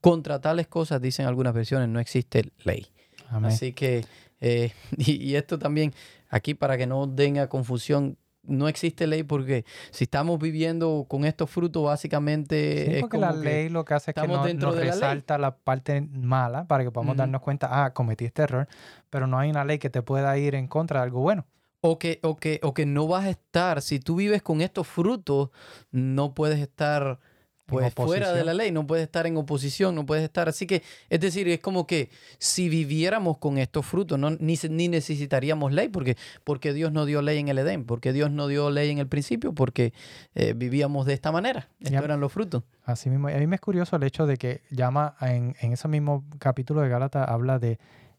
Contra 0.00 0.40
tales 0.40 0.66
cosas, 0.66 1.00
dicen 1.00 1.26
algunas 1.26 1.54
versiones, 1.54 1.88
no 1.88 1.98
existe 2.00 2.52
ley. 2.64 2.86
Amén. 3.28 3.50
Así 3.50 3.72
que, 3.72 4.04
eh, 4.40 4.72
y, 4.96 5.12
y 5.22 5.36
esto 5.36 5.58
también, 5.58 5.92
aquí 6.28 6.54
para 6.54 6.76
que 6.76 6.86
no 6.86 7.08
tenga 7.12 7.48
confusión, 7.48 8.16
no 8.46 8.68
existe 8.68 9.06
ley 9.06 9.22
porque 9.22 9.64
si 9.90 10.04
estamos 10.04 10.38
viviendo 10.38 11.06
con 11.08 11.24
estos 11.24 11.50
frutos, 11.50 11.84
básicamente 11.84 12.84
Sí, 12.86 12.90
es 12.96 13.00
porque 13.00 13.18
como 13.18 13.32
la 13.32 13.40
que- 13.40 13.44
ley 13.44 13.68
lo 13.68 13.84
que 13.84 13.94
hace 13.94 14.10
es 14.10 14.14
que 14.14 14.28
nos, 14.28 14.44
dentro 14.46 14.68
nos 14.68 14.76
de 14.78 14.84
la 14.86 14.90
ley. 14.92 15.00
resalta 15.00 15.38
la, 15.38 15.56
parte 15.56 16.00
mala 16.00 16.66
para 16.66 16.84
que 16.84 16.90
podamos 16.90 17.16
darnos 17.16 17.40
cuenta, 17.40 17.84
ah, 17.84 17.92
cometí 17.94 18.24
este 18.24 18.42
error, 18.42 18.68
pero 19.10 19.26
no 19.26 19.38
hay 19.38 19.50
una 19.50 19.64
ley 19.64 19.78
que 19.78 19.90
te 19.90 20.02
pueda 20.02 20.36
ir 20.38 20.54
en 20.54 20.68
contra 20.68 21.00
de 21.00 21.04
algo 21.04 21.20
bueno. 21.20 21.46
O 21.80 21.98
que, 21.98 22.18
o, 22.22 22.36
que, 22.36 22.60
o 22.62 22.72
que 22.72 22.86
no 22.86 23.06
vas 23.06 23.26
a 23.26 23.30
estar, 23.30 23.82
si 23.82 24.00
tú 24.00 24.16
vives 24.16 24.40
con 24.42 24.62
estos 24.62 24.86
frutos, 24.86 25.50
no 25.90 26.32
puedes 26.34 26.58
estar 26.58 27.18
pues 27.66 27.94
fuera 27.94 28.32
de 28.32 28.44
la 28.44 28.54
ley, 28.54 28.70
no 28.72 28.86
puedes 28.86 29.04
estar 29.04 29.26
en 29.26 29.36
oposición, 29.36 29.94
no 29.94 30.04
puedes 30.06 30.24
estar. 30.24 30.48
Así 30.48 30.66
que, 30.66 30.82
es 31.08 31.20
decir, 31.20 31.48
es 31.48 31.60
como 31.60 31.86
que 31.86 32.10
si 32.38 32.68
viviéramos 32.68 33.38
con 33.38 33.58
estos 33.58 33.86
frutos, 33.86 34.18
no, 34.18 34.30
ni, 34.30 34.56
ni 34.70 34.88
necesitaríamos 34.88 35.72
ley, 35.72 35.88
porque, 35.88 36.16
porque 36.44 36.72
Dios 36.72 36.92
no 36.92 37.06
dio 37.06 37.22
ley 37.22 37.38
en 37.38 37.48
el 37.48 37.58
Edén, 37.58 37.84
porque 37.84 38.12
Dios 38.12 38.30
no 38.30 38.46
dio 38.48 38.70
ley 38.70 38.90
en 38.90 38.98
el 38.98 39.08
principio, 39.08 39.52
porque 39.54 39.92
eh, 40.34 40.52
vivíamos 40.54 41.06
de 41.06 41.14
esta 41.14 41.32
manera. 41.32 41.68
Estos 41.78 41.92
Ya. 41.92 42.00
eran 42.00 42.20
los 42.20 42.32
frutos. 42.32 42.62
Así 42.84 43.08
mismo, 43.08 43.30
y 43.30 43.32
a 43.32 43.38
mí 43.38 43.46
me 43.46 43.56
es 43.56 43.60
curioso 43.62 43.96
el 43.96 44.02
hecho 44.02 44.26
de 44.26 44.36
que 44.36 44.62
llama 44.70 45.16
en, 45.20 45.56
en 45.60 45.72
ese 45.72 45.88
mismo 45.88 46.24
capítulo 46.38 46.80
de 46.82 46.88
Gálatas, 46.90 47.28
habla 47.28 47.58
de 47.58 47.78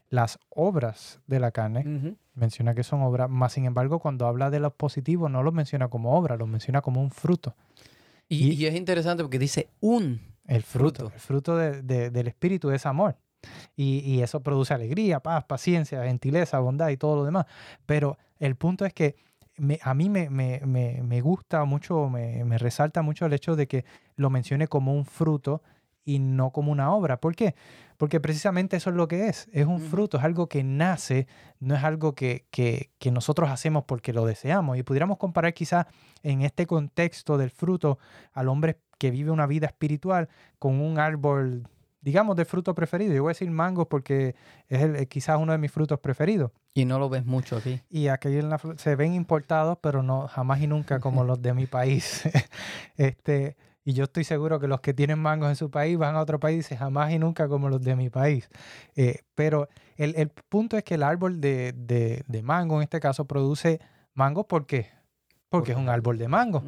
las 0.09 0.39
obras 0.49 1.19
de 1.27 1.39
la 1.39 1.51
carne, 1.51 2.15
menciona 2.35 2.73
que 2.73 2.83
son 2.83 3.01
obras, 3.01 3.29
más 3.29 3.53
sin 3.53 3.65
embargo, 3.65 3.99
cuando 3.99 4.27
habla 4.27 4.49
de 4.49 4.59
los 4.59 4.73
positivos, 4.73 5.29
no 5.29 5.43
los 5.43 5.53
menciona 5.53 5.87
como 5.89 6.15
obra, 6.17 6.37
los 6.37 6.47
menciona 6.47 6.81
como 6.81 7.01
un 7.01 7.11
fruto. 7.11 7.55
Y, 8.27 8.49
Y- 8.49 8.53
y 8.53 8.65
es 8.65 8.75
interesante 8.75 9.23
porque 9.23 9.39
dice 9.39 9.69
un 9.79 10.19
El 10.47 10.63
fruto. 10.63 11.01
Fruto. 11.01 11.13
El 11.15 11.19
fruto 11.19 11.57
de- 11.57 11.81
de- 11.81 12.09
del 12.09 12.27
Espíritu 12.27 12.71
es 12.71 12.85
amor. 12.85 13.17
Y, 13.75 13.99
y 13.99 14.21
eso 14.23 14.41
produce 14.41 14.73
alegría, 14.73 15.19
paz, 15.19 15.43
paciencia, 15.45 16.03
gentileza, 16.03 16.59
bondad 16.59 16.89
y 16.89 16.97
todo 16.97 17.15
lo 17.15 17.25
demás. 17.25 17.45
Pero 17.85 18.17
el 18.39 18.55
punto 18.55 18.85
es 18.85 18.93
que 18.93 19.15
me- 19.57 19.79
a 19.83 19.93
mí 19.93 20.09
me, 20.09 20.29
me- 20.29 20.61
me- 20.65 21.01
me 21.03 21.21
gusta 21.21 21.63
mucho, 21.65 22.09
me, 22.09 22.43
me 22.43 22.57
resalta 22.57 23.01
mucho 23.03 23.25
el 23.25 23.33
hecho 23.33 23.55
de 23.55 23.67
que 23.67 23.85
lo 24.15 24.29
mencione 24.29 24.67
como 24.67 24.93
un 24.93 25.05
fruto 25.05 25.61
y 26.05 26.19
no 26.19 26.51
como 26.51 26.71
una 26.71 26.91
obra. 26.93 27.19
¿Por 27.19 27.35
qué? 27.35 27.55
Porque 27.97 28.19
precisamente 28.19 28.77
eso 28.77 28.89
es 28.91 28.95
lo 28.95 29.07
que 29.07 29.27
es. 29.27 29.47
Es 29.51 29.65
un 29.65 29.79
fruto, 29.81 30.17
es 30.17 30.23
algo 30.23 30.47
que 30.47 30.63
nace, 30.63 31.27
no 31.59 31.75
es 31.75 31.83
algo 31.83 32.13
que, 32.13 32.45
que- 32.51 32.91
que 32.99 33.09
nosotros 33.11 33.49
hacemos 33.49 33.83
porque 33.85 34.13
lo 34.13 34.25
deseamos. 34.25 34.77
Y 34.77 34.83
pudiéramos 34.83 35.17
comparar 35.17 35.53
quizás 35.53 35.87
en 36.21 36.41
este 36.43 36.67
contexto 36.67 37.37
del 37.37 37.49
fruto 37.49 37.97
al 38.33 38.49
hombre 38.49 38.77
que 38.97 39.11
vive 39.11 39.31
una 39.31 39.47
vida 39.47 39.65
espiritual 39.67 40.29
con 40.59 40.79
un 40.79 40.99
árbol, 40.99 41.67
digamos, 42.01 42.35
de 42.35 42.45
fruto 42.45 42.75
preferido. 42.75 43.13
Yo 43.13 43.23
voy 43.23 43.31
a 43.31 43.33
decir 43.33 43.49
mangos 43.49 43.87
porque 43.87 44.35
es 44.67 44.81
el- 44.83 44.95
eh, 44.97 45.07
quizás 45.07 45.39
uno 45.39 45.53
de 45.53 45.57
mis 45.57 45.71
frutos 45.71 45.99
preferidos. 45.99 46.51
Y 46.73 46.83
no 46.83 46.99
lo 46.99 47.07
ves 47.09 47.25
mucho 47.25 47.55
aquí. 47.57 47.79
Y 47.89 48.09
aquí 48.09 48.27
en 48.27 48.49
la 48.49 48.59
se 48.75 48.95
ven 48.97 49.13
importados, 49.13 49.77
pero 49.81 50.03
no 50.03 50.27
jamás 50.27 50.61
y 50.61 50.67
nunca 50.67 50.99
como 50.99 51.23
los 51.23 51.41
de 51.41 51.53
mi 51.53 51.65
país. 51.65 52.23
este, 52.97 53.55
y 53.85 53.93
yo 53.93 54.05
estoy 54.05 54.23
seguro 54.23 54.59
que 54.59 54.67
los 54.67 54.81
que 54.81 54.93
tienen 54.93 55.19
mangos 55.19 55.47
en 55.49 55.55
su 55.55 55.69
país 55.69 55.97
van 55.97 56.15
a 56.15 56.19
otro 56.21 56.39
país 56.39 56.55
y 56.55 56.57
dicen 56.57 56.79
jamás 56.79 57.11
y 57.11 57.19
nunca 57.19 57.47
como 57.47 57.69
los 57.69 57.81
de 57.81 57.95
mi 57.95 58.09
país. 58.09 58.49
Eh, 58.95 59.19
pero 59.35 59.69
el, 59.95 60.15
el 60.17 60.29
punto 60.29 60.75
es 60.75 60.83
que 60.83 60.95
el 60.95 61.03
árbol 61.03 61.39
de, 61.39 61.71
de- 61.77 62.23
de 62.27 62.41
mango, 62.41 62.77
en 62.77 62.83
este 62.83 62.99
caso, 62.99 63.25
produce 63.25 63.79
mango 64.15 64.47
¿por 64.47 64.65
qué? 64.65 64.89
Porque 65.49 65.71
es 65.73 65.77
un 65.77 65.87
árbol 65.87 66.17
de 66.17 66.27
mango. 66.27 66.63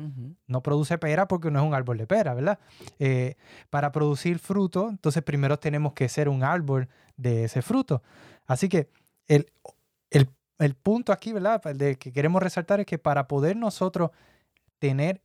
No 0.46 0.62
produce 0.62 0.98
pera 1.00 1.28
porque 1.28 1.50
no 1.52 1.60
es 1.60 1.66
un 1.66 1.74
árbol 1.74 1.98
de 1.98 2.06
pera, 2.08 2.34
¿verdad? 2.36 2.60
Eh, 3.00 3.36
para 3.72 3.92
producir 3.92 4.38
fruto, 4.40 4.88
entonces 4.90 5.24
primero 5.24 5.58
tenemos 5.58 5.94
que 5.94 6.08
ser 6.08 6.30
un 6.30 6.44
árbol 6.44 6.88
de 7.18 7.46
ese 7.46 7.62
fruto. 7.64 8.02
Así 8.46 8.70
que 8.70 8.90
el, 9.28 9.48
el- 10.12 10.30
el 10.60 10.74
punto 10.76 11.12
aquí, 11.12 11.34
¿verdad? 11.34 11.62
De 11.64 11.96
que 11.98 12.12
queremos 12.14 12.42
resaltar 12.42 12.80
es 12.80 12.86
que 12.86 12.98
para 13.00 13.28
poder 13.28 13.56
nosotros 13.58 14.12
tener 14.80 15.22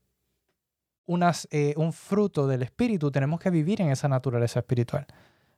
unas, 1.07 1.49
eh, 1.51 1.75
un 1.77 1.93
fruto 1.93 2.47
del 2.47 2.63
espíritu, 2.63 3.11
tenemos 3.11 3.41
que 3.41 3.51
vivir 3.51 3.81
en 3.81 3.91
esa 3.91 4.09
naturaleza 4.09 4.61
espiritual. 4.61 5.07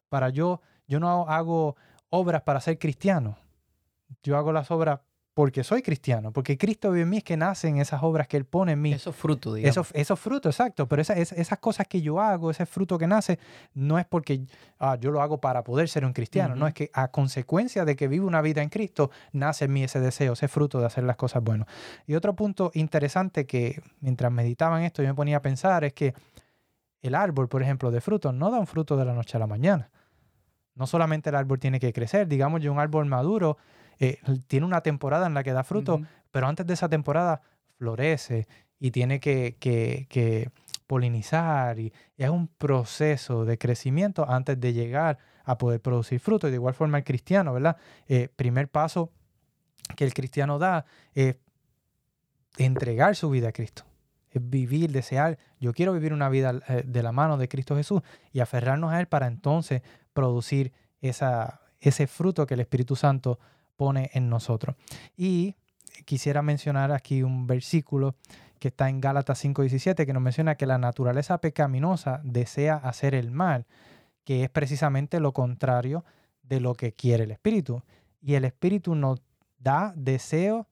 Para 0.08 0.30
yo, 0.30 0.60
yo 0.86 1.00
no 1.00 1.28
hago 1.28 1.76
obras 2.10 2.42
para 2.42 2.60
ser 2.60 2.78
cristiano. 2.78 3.36
Yo 4.22 4.36
hago 4.36 4.52
las 4.52 4.70
obras 4.70 5.00
porque 5.34 5.64
soy 5.64 5.82
cristiano, 5.82 6.30
porque 6.32 6.56
Cristo 6.56 6.92
vive 6.92 7.02
en 7.02 7.10
mí, 7.10 7.16
es 7.16 7.24
que 7.24 7.36
nacen 7.36 7.78
esas 7.78 8.04
obras 8.04 8.28
que 8.28 8.36
Él 8.36 8.44
pone 8.44 8.70
en 8.72 8.80
mí. 8.80 8.92
Eso 8.92 9.10
es 9.10 9.16
fruto, 9.16 9.52
digamos. 9.52 9.76
Esos, 9.76 9.90
esos 9.92 10.20
frutos, 10.20 10.54
exacto. 10.54 10.86
Pero 10.86 11.02
esa- 11.02 11.14
es- 11.14 11.32
esas 11.32 11.58
cosas 11.58 11.88
que 11.88 12.00
yo 12.00 12.20
hago, 12.20 12.52
ese 12.52 12.66
fruto 12.66 12.96
que 12.98 13.08
nace, 13.08 13.40
no 13.74 13.98
es 13.98 14.06
porque 14.06 14.46
ah, 14.78 14.96
yo 15.00 15.10
lo 15.10 15.20
hago 15.20 15.40
para 15.40 15.64
poder 15.64 15.88
ser 15.88 16.04
un 16.04 16.12
cristiano. 16.12 16.54
No 16.54 16.60
Ujú. 16.66 16.68
es 16.68 16.74
que 16.74 16.90
a 16.92 17.08
consecuencia 17.08 17.84
de 17.84 17.96
que 17.96 18.06
vivo 18.06 18.28
una 18.28 18.42
vida 18.42 18.62
en 18.62 18.68
Cristo, 18.68 19.10
nace 19.32 19.64
en 19.64 19.72
mí 19.72 19.82
ese 19.82 19.98
deseo, 19.98 20.34
ese 20.34 20.46
fruto 20.46 20.78
de 20.78 20.86
hacer 20.86 21.02
las 21.02 21.16
cosas 21.16 21.42
buenas. 21.42 21.66
Y 22.06 22.14
otro 22.14 22.36
punto 22.36 22.70
interesante 22.74 23.44
que 23.44 23.82
mientras 24.00 24.30
meditaba 24.30 24.78
en 24.78 24.84
esto 24.84 25.02
yo 25.02 25.08
me 25.08 25.14
ponía 25.14 25.38
a 25.38 25.42
pensar 25.42 25.82
es 25.82 25.94
que 25.94 26.14
el 27.02 27.14
árbol, 27.16 27.48
por 27.48 27.60
ejemplo, 27.60 27.90
de 27.90 28.00
frutos, 28.00 28.32
no 28.32 28.50
da 28.52 28.58
un 28.60 28.66
fruto 28.68 28.96
de 28.96 29.04
la 29.04 29.14
noche 29.14 29.36
a 29.36 29.40
la 29.40 29.46
mañana. 29.48 29.90
No 30.76 30.86
solamente 30.86 31.30
el 31.30 31.34
árbol 31.36 31.58
tiene 31.58 31.80
que 31.80 31.92
crecer, 31.92 32.28
digamos, 32.28 32.60
yo 32.62 32.72
un 32.72 32.78
árbol 32.78 33.04
maduro 33.06 33.58
eh, 33.98 34.18
tiene 34.46 34.66
una 34.66 34.80
temporada 34.80 35.26
en 35.26 35.34
la 35.34 35.42
que 35.42 35.52
da 35.52 35.64
fruto, 35.64 36.00
pero 36.30 36.46
antes 36.46 36.66
de 36.66 36.74
esa 36.74 36.88
temporada 36.88 37.42
florece 37.78 38.46
y 38.80 38.90
tiene 38.90 39.20
que, 39.20 39.56
que- 39.60 40.06
que 40.08 40.50
polinizar 40.86 41.78
y 41.78 41.92
es 42.18 42.28
un 42.28 42.46
proceso 42.48 43.44
de 43.46 43.56
crecimiento 43.56 44.28
antes 44.28 44.60
de 44.60 44.72
llegar 44.74 45.18
a 45.44 45.56
poder 45.56 45.80
producir 45.80 46.20
fruto. 46.20 46.46
Y 46.46 46.50
de 46.50 46.56
igual 46.56 46.74
forma 46.74 46.98
el 46.98 47.04
cristiano, 47.04 47.52
¿verdad? 47.54 47.76
Eh, 48.06 48.28
primer 48.36 48.68
paso 48.68 49.10
que 49.96 50.04
el 50.04 50.12
cristiano 50.12 50.59
da 50.59 50.85
es 51.14 51.37
entregar 52.59 53.16
su 53.16 53.30
vida 53.30 53.48
a 53.48 53.52
Cristo. 53.52 53.85
Es 54.30 54.48
vivir, 54.48 54.90
desear, 54.92 55.38
yo 55.61 55.72
quiero 55.72 55.92
vivir 55.92 56.12
una 56.12 56.28
vida 56.28 56.61
eh, 56.68 56.83
de 56.87 57.02
la 57.02 57.12
mano 57.12 57.37
de 57.37 57.48
Cristo 57.48 57.76
Jesús 57.76 58.02
y 58.33 58.40
aferrarnos 58.40 58.92
a 58.92 59.00
Él 59.00 59.07
para 59.07 59.26
entonces 59.26 59.83
producir 60.12 60.72
esa, 61.00 61.61
ese 61.80 62.07
fruto 62.07 62.46
que 62.46 62.54
el 62.54 62.61
Espíritu 62.61 62.96
Santo 62.96 63.38
pone 63.76 64.10
en 64.14 64.28
nosotros. 64.28 64.76
Y 65.16 65.56
quisiera 66.04 66.42
mencionar 66.42 66.92
aquí 66.92 67.22
un 67.22 67.46
versículo 67.46 68.14
que 68.58 68.68
está 68.68 68.88
en 68.88 69.00
Gálatas 69.00 69.38
5:17 69.44 70.06
que 70.06 70.12
nos 70.12 70.22
menciona 70.22 70.54
que 70.54 70.66
la 70.66 70.78
naturaleza 70.78 71.38
pecaminosa 71.38 72.20
desea 72.24 72.76
hacer 72.76 73.14
el 73.14 73.30
mal, 73.30 73.66
que 74.24 74.42
es 74.44 74.50
precisamente 74.50 75.20
lo 75.20 75.32
contrario 75.32 76.04
de 76.42 76.60
lo 76.60 76.74
que 76.74 76.92
quiere 76.92 77.24
el 77.24 77.30
Espíritu. 77.30 77.82
Y 78.20 78.34
el 78.34 78.44
Espíritu 78.44 78.94
nos 78.94 79.20
da 79.58 79.92
deseos, 79.96 80.66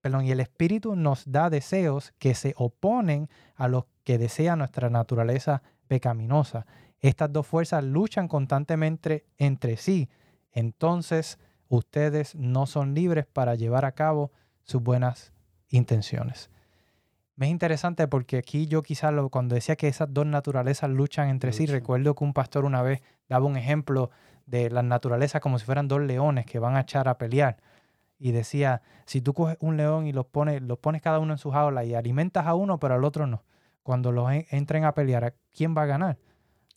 perdón, 0.00 0.24
y 0.24 0.30
el 0.30 0.40
Espíritu 0.40 0.94
nos 0.94 1.30
da 1.30 1.50
deseos 1.50 2.12
que 2.18 2.34
se 2.34 2.54
oponen 2.56 3.28
a 3.56 3.68
los 3.68 3.86
que 4.04 4.18
desea 4.18 4.54
nuestra 4.54 4.90
naturaleza 4.90 5.62
pecaminosa. 5.88 6.66
Estas 7.00 7.32
dos 7.32 7.46
fuerzas 7.46 7.82
luchan 7.82 8.28
constantemente 8.28 9.24
entre 9.36 9.76
sí. 9.76 10.08
Entonces, 10.52 11.38
ustedes 11.68 12.34
no 12.34 12.66
son 12.66 12.94
libres 12.94 13.26
para 13.26 13.54
llevar 13.54 13.84
a 13.84 13.92
cabo 13.92 14.30
sus 14.62 14.82
buenas 14.82 15.32
intenciones. 15.68 16.50
Me 17.36 17.46
es 17.46 17.50
interesante 17.52 18.06
porque 18.06 18.36
aquí 18.38 18.66
yo 18.68 18.82
quizás 18.82 19.12
lo, 19.12 19.28
cuando 19.28 19.56
decía 19.56 19.74
que 19.76 19.88
esas 19.88 20.12
dos 20.12 20.24
naturalezas 20.26 20.88
luchan 20.90 21.28
entre 21.28 21.52
sí, 21.52 21.66
recuerdo 21.66 22.14
que 22.14 22.22
un 22.24 22.32
pastor 22.32 22.64
una 22.64 22.80
vez 22.82 23.02
daba 23.28 23.46
un 23.46 23.56
ejemplo 23.56 24.10
de 24.46 24.70
las 24.70 24.84
naturalezas 24.84 25.40
como 25.40 25.58
si 25.58 25.64
fueran 25.64 25.88
dos 25.88 26.00
leones 26.00 26.46
que 26.46 26.58
van 26.60 26.76
a 26.76 26.80
echar 26.82 27.08
a 27.08 27.18
pelear. 27.18 27.56
Y 28.20 28.30
decía, 28.30 28.82
si 29.04 29.20
tú 29.20 29.34
coges 29.34 29.56
un 29.60 29.76
león 29.76 30.06
y 30.06 30.12
los 30.12 30.26
pones, 30.26 30.62
los 30.62 30.78
pones 30.78 31.02
cada 31.02 31.18
uno 31.18 31.32
en 31.32 31.38
su 31.38 31.50
jaula 31.50 31.84
y 31.84 31.94
alimentas 31.94 32.46
a 32.46 32.54
uno, 32.54 32.78
pero 32.78 32.94
al 32.94 33.02
otro 33.04 33.26
no. 33.26 33.42
Cuando 33.82 34.12
los 34.12 34.30
en- 34.30 34.46
entren 34.50 34.84
a 34.84 34.94
pelear, 34.94 35.24
¿a 35.24 35.34
¿quién 35.52 35.76
va 35.76 35.82
a 35.82 35.86
ganar? 35.86 36.16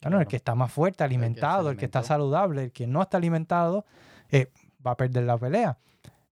Bueno, 0.01 0.17
el 0.17 0.21
Claro. 0.25 0.29
que 0.29 0.35
está 0.37 0.55
más 0.55 0.71
fuerte, 0.71 1.03
alimentado, 1.03 1.69
el 1.69 1.77
que 1.77 1.85
está 1.85 2.01
saludable, 2.03 2.63
el 2.65 2.71
que 2.71 2.87
no 2.87 3.01
está 3.01 3.17
alimentado, 3.17 3.85
eh, 4.29 4.47
va 4.85 4.91
a 4.91 4.97
perder 4.97 5.23
la 5.23 5.37
pelea. 5.37 5.77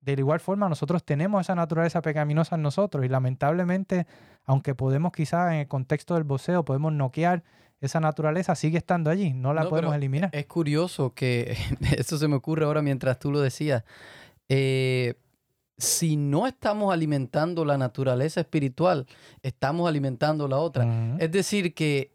De 0.01 0.13
igual 0.13 0.39
forma, 0.39 0.69
nosotros 0.69 1.03
tenemos 1.03 1.41
esa 1.41 1.55
naturaleza 1.55 2.01
pecaminosa 2.01 2.55
en 2.55 2.61
nosotros 2.61 3.03
y 3.03 3.09
lamentablemente, 3.09 4.05
aunque 4.45 4.75
podemos 4.75 5.11
quizás 5.11 5.51
en 5.51 5.59
el 5.59 5.67
contexto 5.67 6.13
del 6.13 6.23
boxeo, 6.23 6.63
podemos 6.63 6.93
noquear, 6.93 7.43
esa 7.81 7.99
naturaleza 7.99 8.55
sigue 8.55 8.77
estando 8.77 9.09
allí, 9.09 9.33
no 9.33 9.53
la 9.53 9.63
No, 9.63 9.69
podemos 9.69 9.95
eliminar. 9.95 10.29
Es 10.31 10.45
curioso 10.45 11.13
que 11.13 11.57
eso 11.97 12.17
se 12.17 12.27
me 12.27 12.35
ocurre 12.35 12.65
ahora 12.65 12.81
mientras 12.81 13.17
tú 13.19 13.31
lo 13.31 13.41
decías. 13.41 13.83
Eh, 14.47 15.15
si 15.77 16.15
no 16.15 16.47
estamos 16.47 16.93
alimentando 16.93 17.65
la 17.65 17.77
naturaleza 17.77 18.39
espiritual, 18.39 19.07
estamos 19.41 19.89
alimentando 19.89 20.47
la 20.47 20.57
otra. 20.57 21.17
Es 21.19 21.31
decir, 21.31 21.73
que 21.73 22.14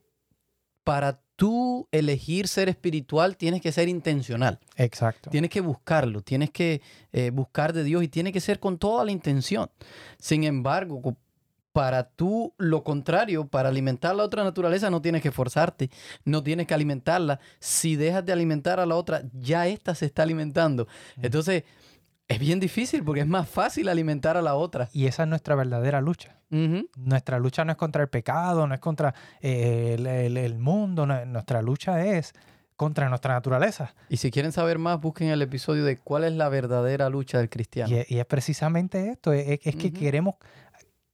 para 0.85 1.21
tú 1.37 1.89
elegir 1.91 2.49
ser 2.49 2.69
espiritual 2.69 3.37
tienes 3.37 3.63
que 3.63 3.73
ser 3.73 3.89
intencional. 3.89 4.59
Exacto. 4.77 5.31
Tienes 5.31 5.51
que 5.51 5.61
buscarlo, 5.61 6.21
tienes 6.21 6.51
que 6.51 6.83
eh, 7.13 7.31
buscar 7.31 7.73
de 7.73 7.83
Dios 7.83 8.03
y 8.03 8.09
tiene 8.09 8.33
que 8.33 8.41
ser 8.41 8.61
con 8.61 8.79
toda 8.79 9.05
la 9.05 9.11
intención. 9.11 9.71
Sin 10.19 10.45
embargo, 10.45 11.17
para 11.73 12.05
tú 12.05 12.53
lo 12.59 12.83
contrario, 12.83 13.47
para 13.47 13.69
alimentar 13.69 14.15
la 14.15 14.25
otra 14.25 14.45
naturaleza 14.45 14.91
no 14.91 15.01
tienes 15.01 15.23
que 15.23 15.31
forzarte, 15.31 15.91
no 16.25 16.43
tienes 16.43 16.67
que 16.67 16.75
alimentarla. 16.75 17.41
Si 17.59 17.97
dejas 17.97 18.27
de 18.27 18.33
alimentar 18.33 18.81
a 18.81 18.87
la 18.87 18.97
otra, 18.97 19.23
ya 19.33 19.67
ésta 19.67 19.95
se 19.95 20.07
está 20.07 20.25
alimentando. 20.25 20.89
Entonces, 21.23 21.65
es 22.31 22.39
bien 22.39 22.61
difícil 22.61 23.03
porque 23.05 23.21
es 23.23 23.27
más 23.27 23.49
fácil 23.49 23.89
alimentar 23.89 24.37
a 24.37 24.43
la 24.43 24.55
otra. 24.55 24.89
Y 24.93 25.07
esa 25.07 25.25
es 25.25 25.29
nuestra 25.29 25.55
verdadera 25.55 26.01
lucha. 26.01 26.37
Nuestra 26.97 27.39
lucha 27.39 27.65
no 27.65 27.73
es 27.73 27.77
contra 27.77 28.03
el 28.03 28.09
pecado, 28.09 28.67
no 28.67 28.75
es 28.75 28.81
contra 28.81 29.15
eh, 29.41 29.97
el, 29.99 30.07
el- 30.07 30.37
el 30.37 30.59
mundo, 30.59 31.07
no- 31.07 31.25
nuestra 31.27 31.61
lucha 31.63 32.05
es 32.05 32.33
contra 32.77 33.09
nuestra 33.09 33.35
naturaleza. 33.35 33.95
Y 34.09 34.17
si 34.17 34.31
quieren 34.31 34.53
saber 34.53 34.79
más, 34.79 35.01
busquen 35.01 35.29
el 35.29 35.43
episodio 35.43 35.85
de 35.85 35.99
cuál 35.99 36.25
es 36.25 36.33
la 36.33 36.49
verdadera 36.49 37.11
lucha 37.11 37.39
del 37.39 37.51
cristiano. 37.51 37.91
Y, 37.95 37.99
es- 37.99 38.11
y 38.11 38.19
es 38.19 38.25
precisamente 38.27 39.11
esto, 39.11 39.33
es, 39.33 39.61
es 39.65 39.77
que 39.77 39.93
queremos, 39.93 40.37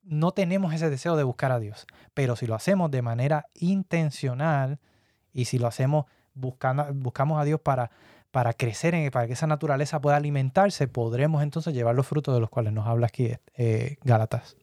no 0.02 0.31
tenemos 0.33 0.72
ese 0.72 0.90
deseo 0.90 1.16
de 1.16 1.24
buscar 1.24 1.50
a 1.50 1.59
Dios, 1.59 1.87
pero 2.14 2.37
si 2.37 2.46
lo 2.46 2.55
hacemos 2.55 2.90
de 2.92 3.02
manera 3.02 3.46
intencional 3.55 4.79
y 5.33 5.46
si 5.46 5.59
lo 5.59 5.66
hacemos 5.66 6.05
buscando, 6.35 6.87
buscamos 6.94 7.40
a 7.40 7.44
Dios 7.44 7.61
para, 7.61 7.90
para 8.37 8.53
crecer, 8.53 8.94
en, 8.94 9.11
para 9.11 9.27
que 9.27 9.33
esa 9.33 9.46
naturaleza 9.46 9.99
pueda 9.99 10.16
alimentarse, 10.18 10.88
podremos 10.88 11.42
entonces 11.42 11.72
llevar 11.72 11.94
los 11.94 12.07
frutos 12.07 12.35
de 12.35 12.40
los 12.42 12.51
cuales 12.51 12.70
nos 12.75 12.87
habla 12.87 13.07
aquí 13.07 13.33
eh, 13.57 13.96
Gálatas. 14.05 14.59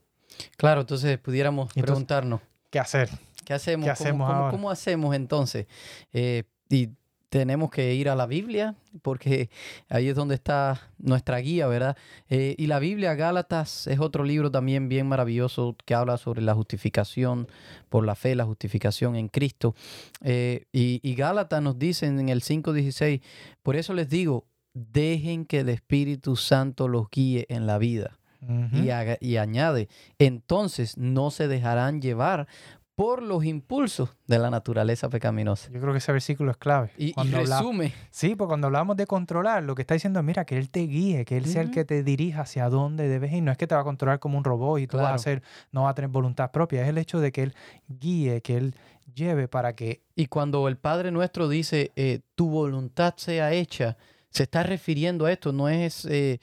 Claro, 0.57 0.81
entonces 0.81 1.17
pudiéramos 1.17 1.69
Entonces- 1.69 1.86
preguntarnos. 1.86 2.41
¿Qué 2.69 2.77
hacer? 2.77 3.09
¿Qué 3.43 3.55
hacemos? 3.55 3.86
¿Qué 3.88 3.89
¿Cómo- 3.89 4.03
hacemos 4.03 4.27
cómo, 4.27 4.39
ahora? 4.39 4.51
cómo 4.51 4.69
hacemos 4.69 5.15
entonces? 5.15 5.65
Eh, 6.12 6.43
y 6.69 6.89
tenemos 7.33 7.71
que 7.71 7.95
ir 7.95 8.09
a 8.09 8.15
la 8.15 8.27
Biblia, 8.27 8.75
porque 9.01 9.49
ahí 9.89 10.07
es 10.07 10.15
donde 10.15 10.35
está 10.35 10.81
nuestra 10.99 11.39
guía, 11.39 11.65
¿verdad? 11.65 11.97
Eh, 12.29 12.53
y 12.59 12.67
la 12.67 12.77
Biblia, 12.77 13.15
Gálatas, 13.15 13.87
es 13.87 13.99
otro 13.99 14.23
libro 14.23 14.51
también 14.51 14.87
bien 14.87 15.07
maravilloso 15.07 15.75
que 15.83 15.95
habla 15.95 16.17
sobre 16.17 16.43
la 16.43 16.53
justificación 16.53 17.47
por 17.89 18.05
la 18.05 18.13
fe, 18.13 18.35
la 18.35 18.45
justificación 18.45 19.15
en 19.15 19.29
Cristo. 19.29 19.73
Eh, 20.21 20.65
y, 20.71 20.99
y 21.01 21.15
Gálatas 21.15 21.59
nos 21.63 21.79
dice 21.79 22.05
en 22.05 22.29
el 22.29 22.43
5.16, 22.43 23.23
por 23.63 23.77
eso 23.77 23.95
les 23.95 24.09
digo, 24.09 24.45
dejen 24.75 25.45
que 25.45 25.61
el 25.61 25.69
Espíritu 25.69 26.35
Santo 26.35 26.87
los 26.87 27.09
guíe 27.09 27.47
en 27.49 27.65
la 27.65 27.79
vida. 27.79 28.19
y, 28.45 28.89
y 29.25 29.37
añade, 29.37 29.87
entonces 30.19 30.97
no 30.97 31.31
se 31.31 31.47
dejarán 31.47 32.01
llevar 32.01 32.47
por 32.95 33.23
los 33.23 33.43
impulsos 33.43 34.15
de 34.27 34.38
la 34.38 34.51
naturaleza 34.51 35.10
pecaminosa. 35.10 35.71
Yo 35.71 35.82
creo 35.82 35.93
que 35.93 35.97
ese 35.97 36.12
versículo 36.12 36.51
es 36.51 36.58
clave. 36.58 36.91
Y, 36.97 37.13
resume. 37.13 37.91
sí, 38.12 38.36
porque 38.36 38.49
cuando 38.49 38.67
hablamos 38.67 38.95
de 38.97 39.08
controlar, 39.08 39.63
lo 39.63 39.73
que 39.73 39.82
está 39.82 39.95
diciendo 39.95 40.19
es, 40.19 40.25
mira, 40.25 40.45
que 40.45 40.58
Él 40.58 40.69
te 40.69 40.82
guíe, 40.82 41.25
que 41.25 41.38
Él 41.38 41.45
sea 41.45 41.63
el 41.63 41.71
que 41.71 41.86
te 41.86 42.03
dirija 42.03 42.41
hacia 42.41 42.69
dónde 42.69 43.08
debes 43.08 43.34
ir. 43.34 43.41
No 43.41 43.51
es 43.51 43.58
que 43.58 43.65
te 43.65 43.73
va 43.73 43.82
a 43.82 43.84
controlar 43.84 44.19
como 44.19 44.38
un 44.38 44.43
robot 44.43 44.79
y 44.79 44.88
tú 44.88 44.97
vas 44.97 45.08
a 45.08 45.15
hacer, 45.15 45.41
no 45.71 45.84
va 45.84 45.89
a 45.89 45.95
tener 45.95 46.10
voluntad 46.10 46.51
propia. 46.51 46.84
Es 46.84 46.89
el 46.89 46.99
hecho 46.99 47.19
de 47.19 47.32
que 47.32 47.43
Él 47.43 47.56
guíe, 47.88 48.41
que 48.41 48.58
Él 48.58 48.75
lleve 49.15 49.47
para 49.47 49.75
que... 49.75 50.01
Y 50.15 50.27
cuando 50.27 50.67
el 50.67 50.77
Padre 50.77 51.12
nuestro 51.12 51.49
dice, 51.49 51.91
eh, 51.95 52.19
tu 52.36 52.49
voluntad 52.49 53.15
sea 53.17 53.53
hecha, 53.53 53.97
se 54.29 54.43
está 54.43 54.63
refiriendo 54.63 55.25
a 55.25 55.32
esto, 55.32 55.51
no 55.51 55.69
es, 55.69 56.06
eh, 56.06 56.39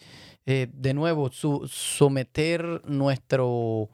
eh, 0.47 0.69
de 0.73 0.95
nuevo, 0.95 1.31
su, 1.31 1.69
someter 1.69 2.83
nuestro 2.87 3.91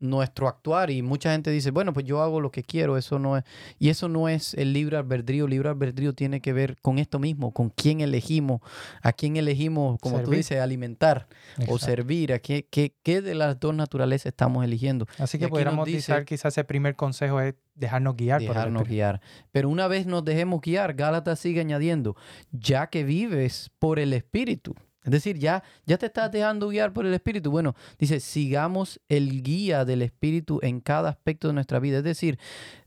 nuestro 0.00 0.48
actuar 0.48 0.90
y 0.90 1.02
mucha 1.02 1.32
gente 1.32 1.50
dice, 1.50 1.70
bueno, 1.70 1.92
pues 1.92 2.06
yo 2.06 2.22
hago 2.22 2.40
lo 2.40 2.50
que 2.50 2.64
quiero, 2.64 2.96
eso 2.96 3.18
no 3.18 3.36
es, 3.36 3.44
y 3.78 3.90
eso 3.90 4.08
no 4.08 4.28
es 4.28 4.54
el 4.54 4.72
libre 4.72 4.96
albedrío, 4.96 5.44
el 5.44 5.50
libre 5.50 5.68
albedrío 5.68 6.14
tiene 6.14 6.40
que 6.40 6.52
ver 6.52 6.78
con 6.80 6.98
esto 6.98 7.18
mismo, 7.18 7.52
con 7.52 7.70
quién 7.70 8.00
elegimos, 8.00 8.60
a 9.02 9.12
quién 9.12 9.36
elegimos, 9.36 9.98
como 10.00 10.20
tú 10.22 10.30
dices, 10.32 10.58
alimentar 10.60 11.28
o 11.68 11.78
servir, 11.78 12.32
a 12.32 12.38
qué, 12.38 12.66
qué, 12.70 13.22
de 13.22 13.34
las 13.34 13.60
dos 13.60 13.74
naturalezas 13.74 14.26
estamos 14.26 14.64
eligiendo. 14.64 15.06
Así 15.18 15.38
que 15.38 15.48
podríamos 15.48 15.86
decir 15.86 16.24
quizás 16.24 16.56
el 16.58 16.64
primer 16.64 16.96
consejo 16.96 17.40
es 17.40 17.54
dejarnos 17.74 18.16
guiar. 18.16 18.40
Dejarnos 18.40 18.88
guiar. 18.88 19.20
Pero 19.52 19.68
una 19.68 19.86
vez 19.88 20.06
nos 20.06 20.24
dejemos 20.24 20.60
guiar, 20.60 20.94
Gálatas 20.94 21.38
sigue 21.38 21.60
añadiendo, 21.60 22.16
ya 22.52 22.88
que 22.88 23.04
vives 23.04 23.70
por 23.78 23.98
el 23.98 24.12
Espíritu. 24.12 24.74
Es 25.04 25.10
decir, 25.10 25.38
ya, 25.38 25.62
ya 25.86 25.96
te 25.96 26.06
estás 26.06 26.30
dejando 26.30 26.68
guiar 26.68 26.92
por 26.92 27.06
el 27.06 27.14
Espíritu. 27.14 27.50
Bueno, 27.50 27.74
dice, 27.98 28.20
sigamos 28.20 29.00
el 29.08 29.42
guía 29.42 29.84
del 29.84 30.02
Espíritu 30.02 30.60
en 30.62 30.80
cada 30.80 31.08
aspecto 31.08 31.48
de 31.48 31.54
nuestra 31.54 31.78
vida. 31.78 31.98
Es 31.98 32.04
decir, 32.04 32.38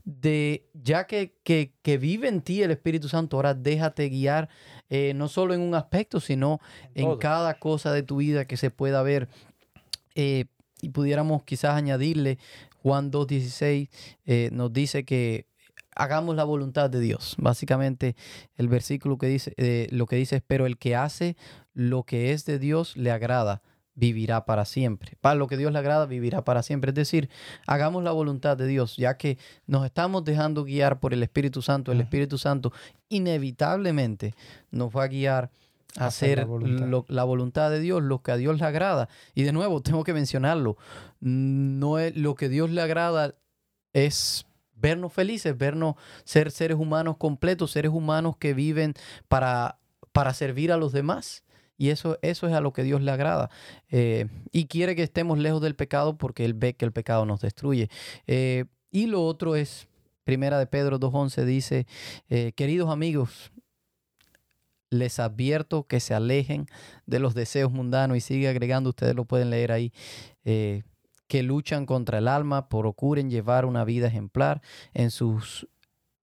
de 0.04 0.68
ya 0.74 1.06
que, 1.06 1.34
que, 1.42 1.98
vive 1.98 2.28
en 2.28 2.40
ti 2.40 2.62
el 2.62 2.70
Espíritu 2.70 3.08
Santo, 3.08 3.36
ahora 3.36 3.54
déjate 3.54 4.08
guiar 4.08 4.48
eh, 4.90 5.12
no 5.14 5.28
solo 5.28 5.54
en 5.54 5.60
un 5.60 5.74
aspecto, 5.74 6.20
sino 6.20 6.60
en, 6.94 7.16
cada 7.18 7.54
cosa 7.58 7.92
de 7.92 8.04
tu 8.04 8.16
vida 8.16 8.44
que 8.44 8.56
se 8.56 8.70
pueda 8.70 9.02
ver. 9.02 9.28
Eh, 10.14 10.44
y 10.80 10.90
pudiéramos 10.90 11.42
quizás 11.44 11.74
añadirle, 11.74 12.38
Juan 12.82 13.10
2.16 13.10 13.88
eh, 14.26 14.50
nos 14.52 14.72
dice 14.72 15.04
que 15.04 15.46
hagamos 15.94 16.36
la 16.36 16.44
voluntad 16.44 16.90
de 16.90 17.00
Dios. 17.00 17.34
Básicamente 17.38 18.16
el 18.56 18.68
versículo 18.68 19.18
que 19.18 19.26
dice, 19.26 19.54
eh, 19.56 19.88
lo 19.90 20.06
que 20.06 20.16
dice 20.16 20.36
es, 20.36 20.42
pero 20.46 20.66
el 20.66 20.78
que 20.78 20.96
hace 20.96 21.36
lo 21.74 22.04
que 22.04 22.32
es 22.32 22.44
de 22.46 22.58
Dios 22.58 22.96
le 22.96 23.10
agrada, 23.10 23.62
vivirá 23.94 24.44
para 24.44 24.64
siempre. 24.64 25.16
Para 25.20 25.34
lo 25.34 25.46
que 25.46 25.56
Dios 25.56 25.72
le 25.72 25.78
agrada, 25.78 26.06
vivirá 26.06 26.44
para 26.44 26.62
siempre. 26.62 26.90
Es 26.90 26.94
decir, 26.94 27.28
hagamos 27.66 28.02
la 28.02 28.12
voluntad 28.12 28.56
de 28.56 28.66
Dios, 28.66 28.96
ya 28.96 29.16
que 29.16 29.38
nos 29.66 29.84
estamos 29.84 30.24
dejando 30.24 30.64
guiar 30.64 31.00
por 31.00 31.12
el 31.12 31.22
Espíritu 31.22 31.62
Santo. 31.62 31.92
El 31.92 32.00
Espíritu 32.00 32.38
Santo 32.38 32.72
inevitablemente 33.08 34.34
nos 34.70 34.90
va 34.90 35.04
a 35.04 35.08
guiar 35.08 35.50
a 35.96 36.06
hacer 36.06 36.38
la 36.38 36.44
voluntad. 36.44 37.04
la 37.08 37.24
voluntad. 37.24 37.70
de 37.70 37.80
Dios, 37.80 38.02
lo 38.02 38.22
que 38.22 38.32
a 38.32 38.36
Dios 38.36 38.58
le 38.58 38.66
agrada. 38.66 39.08
Y 39.34 39.42
de 39.42 39.52
nuevo, 39.52 39.80
tengo 39.82 40.04
que 40.04 40.12
mencionarlo, 40.12 40.76
no 41.20 41.98
es 41.98 42.16
lo 42.16 42.34
que 42.34 42.48
Dios 42.48 42.70
le 42.70 42.80
agrada 42.80 43.34
es 43.92 44.46
vernos 44.74 45.12
felices, 45.12 45.56
vernos 45.56 45.94
ser 46.24 46.50
seres 46.50 46.76
humanos 46.76 47.16
completos, 47.16 47.70
seres 47.70 47.92
humanos 47.92 48.36
que 48.36 48.54
viven 48.54 48.94
para, 49.28 49.78
para 50.12 50.34
servir 50.34 50.72
a 50.72 50.76
los 50.76 50.92
demás. 50.92 51.44
Y 51.76 51.90
eso, 51.90 52.18
eso 52.22 52.46
es 52.46 52.52
a 52.52 52.60
lo 52.60 52.72
que 52.72 52.82
Dios 52.82 53.00
le 53.02 53.10
agrada. 53.10 53.50
Eh, 53.90 54.26
y 54.52 54.66
quiere 54.66 54.94
que 54.94 55.02
estemos 55.02 55.38
lejos 55.38 55.60
del 55.60 55.74
pecado 55.74 56.16
porque 56.16 56.44
Él 56.44 56.54
ve 56.54 56.74
que 56.74 56.84
el 56.84 56.92
pecado 56.92 57.26
nos 57.26 57.40
destruye. 57.40 57.88
Eh, 58.26 58.66
y 58.90 59.06
lo 59.06 59.24
otro 59.24 59.56
es, 59.56 59.88
Primera 60.24 60.58
de 60.58 60.66
Pedro 60.66 60.98
2.11 60.98 61.44
dice, 61.44 61.86
eh, 62.28 62.52
queridos 62.56 62.90
amigos, 62.90 63.52
les 64.90 65.18
advierto 65.18 65.86
que 65.86 66.00
se 66.00 66.14
alejen 66.14 66.66
de 67.06 67.18
los 67.18 67.34
deseos 67.34 67.72
mundanos 67.72 68.16
y 68.16 68.20
sigue 68.20 68.48
agregando, 68.48 68.90
ustedes 68.90 69.14
lo 69.14 69.24
pueden 69.24 69.50
leer 69.50 69.72
ahí 69.72 69.92
que 71.26 71.42
luchan 71.42 71.86
contra 71.86 72.18
el 72.18 72.28
alma 72.28 72.68
procuren 72.68 73.30
llevar 73.30 73.64
una 73.64 73.84
vida 73.84 74.06
ejemplar 74.06 74.62
en 74.92 75.10
sus 75.10 75.66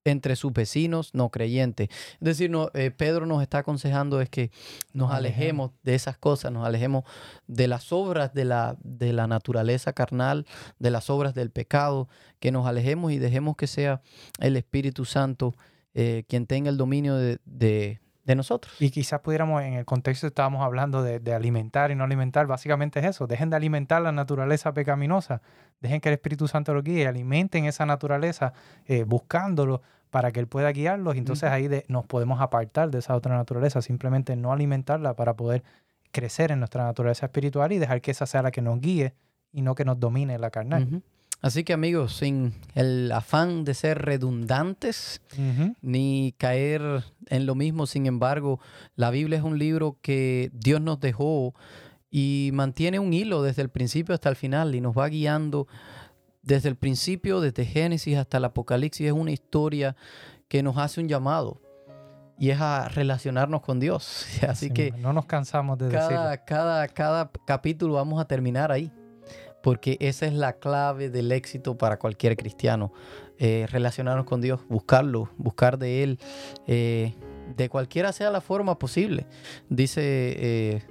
entre 0.06 0.36
sus 0.36 0.52
vecinos 0.54 1.14
no 1.14 1.30
creyentes. 1.30 1.90
Es 1.90 2.20
decir, 2.20 2.50
no, 2.50 2.70
eh, 2.74 2.92
Pedro 2.92 3.26
nos 3.26 3.42
está 3.42 3.60
aconsejando 3.60 4.22
es 4.22 4.30
que 4.30 4.52
nos 4.94 5.12
alejemos 5.12 5.72
de 5.84 5.96
esas 5.96 6.18
cosas, 6.18 6.52
nos 6.52 6.66
alejemos 6.66 7.04
de 7.48 7.68
las 7.68 7.92
obras 7.92 8.34
de 8.34 8.46
la, 8.46 8.78
de 8.84 9.14
la 9.14 9.28
naturaleza 9.28 9.94
carnal, 9.94 10.46
de 10.80 10.92
las 10.92 11.10
obras 11.10 11.34
del 11.34 11.52
pecado, 11.52 12.10
que 12.40 12.52
nos 12.52 12.68
alejemos 12.68 13.12
y 13.12 13.20
dejemos 13.20 13.56
que 13.56 13.68
sea 13.68 14.02
el 14.40 14.58
Espíritu 14.58 15.06
Santo 15.06 15.56
eh, 15.94 16.24
quien 16.28 16.48
tenga 16.48 16.70
el 16.70 16.78
dominio 16.78 17.16
de, 17.16 17.40
de 17.46 18.01
nosotros. 18.26 18.74
Y 18.80 18.92
quizás 18.92 19.20
pudiéramos, 19.22 19.62
en 19.64 19.74
el 19.74 19.86
contexto 19.86 20.28
estábamos 20.28 20.64
hablando 20.64 21.04
de, 21.04 21.34
alimentar 21.34 21.92
y 21.92 21.96
no 21.96 22.04
alimentar, 22.04 22.48
básicamente 22.48 23.00
es 23.00 23.06
eso, 23.06 23.28
dejen 23.28 23.50
de 23.50 23.56
alimentar 23.56 24.02
la 24.02 24.12
naturaleza 24.12 24.74
pecaminosa, 24.74 25.42
dejen 25.80 26.02
que 26.02 26.10
el 26.10 26.14
Espíritu 26.14 26.48
Santo 26.48 26.74
lo 26.74 26.84
guíe, 26.84 27.08
alimenten 27.08 27.66
esa 27.66 27.86
naturaleza 27.86 28.54
eh, 28.86 29.04
buscándolo 29.04 29.82
para 30.10 30.32
que 30.32 30.40
Él 30.40 30.48
pueda 30.48 30.72
guiarlos, 30.72 31.16
entonces 31.16 31.50
ahí 31.50 31.70
nos 31.88 32.06
podemos 32.06 32.42
apartar 32.42 32.92
de 32.92 33.00
esa 33.00 33.16
otra 33.16 33.36
naturaleza, 33.36 33.82
simplemente 33.82 34.36
no 34.36 34.52
alimentarla 34.52 35.16
para 35.16 35.36
poder 35.36 35.64
crecer 36.12 36.52
en 36.52 36.60
nuestra 36.60 36.84
naturaleza 36.84 37.26
espiritual 37.26 37.72
y 37.72 37.80
dejar 37.80 38.02
que 38.02 38.12
esa 38.12 38.26
sea 38.26 38.42
la 38.42 38.52
que 38.52 38.62
nos 38.62 38.80
guíe 38.82 39.14
y 39.54 39.62
no 39.62 39.74
que 39.74 39.86
nos 39.86 40.00
domine 40.00 40.38
la 40.38 40.52
carnal. 40.52 41.02
Así 41.42 41.64
que 41.64 41.74
amigos, 41.74 42.18
sin 42.18 42.54
el 42.76 43.12
afán 43.12 43.64
de 43.64 43.74
ser 43.74 44.00
redundantes 44.04 45.22
ni 45.82 46.36
caer 46.38 47.04
en 47.28 47.46
lo 47.48 47.56
mismo, 47.56 47.88
sin 47.88 48.06
embargo, 48.06 48.60
la 48.96 49.10
Biblia 49.10 49.40
es 49.40 49.44
un 49.44 49.58
libro 49.58 49.98
que 50.02 50.52
Dios 50.54 50.82
nos 50.82 51.00
dejó 51.00 51.56
y 52.12 52.52
mantiene 52.54 53.00
un 53.00 53.12
hilo 53.12 53.42
desde 53.42 53.64
el 53.64 53.70
principio 53.70 54.14
hasta 54.14 54.30
el 54.30 54.36
final 54.36 54.76
y 54.76 54.82
nos 54.82 54.96
va 54.96 55.08
guiando 55.08 55.68
desde 56.44 56.70
el 56.70 56.76
principio, 56.76 57.42
desde 57.42 57.66
Génesis 57.66 58.18
hasta 58.18 58.38
el 58.38 58.46
Apocalipsis. 58.46 59.08
Es 59.08 59.14
una 59.14 59.32
historia 59.32 59.96
que 60.48 60.62
nos 60.62 60.78
hace 60.78 61.02
un 61.02 61.08
llamado 61.08 61.60
y 62.38 62.52
es 62.52 62.62
a 62.62 62.88
relacionarnos 62.88 63.62
con 63.62 63.80
Dios. 63.80 64.28
Así 64.48 64.70
que 64.70 64.92
no 64.92 65.12
nos 65.12 65.26
cansamos 65.26 65.80
de 65.80 65.90
cada, 65.90 66.38
Cada, 66.46 66.88
cada 66.88 67.32
capítulo 67.48 67.96
vamos 67.96 68.22
a 68.22 68.26
terminar 68.26 68.72
ahí 68.72 68.92
porque 69.62 69.98
esa 70.00 70.26
es 70.26 70.34
la 70.34 70.54
clave 70.54 71.10
del 71.10 71.32
éxito 71.32 71.78
para 71.78 71.98
cualquier 71.98 72.36
cristiano. 72.38 72.92
Eh, 73.38 73.66
relacionarnos 73.72 74.26
con 74.26 74.40
Dios, 74.40 74.62
buscarlo, 74.70 75.30
buscar 75.38 75.80
de 75.80 76.04
Él, 76.04 76.20
eh, 76.68 77.16
de 77.58 77.70
cualquiera 77.70 78.12
sea 78.12 78.30
la 78.30 78.42
forma 78.42 78.78
posible. 78.78 79.26
Dice 79.68 80.02
eh, 80.04 80.84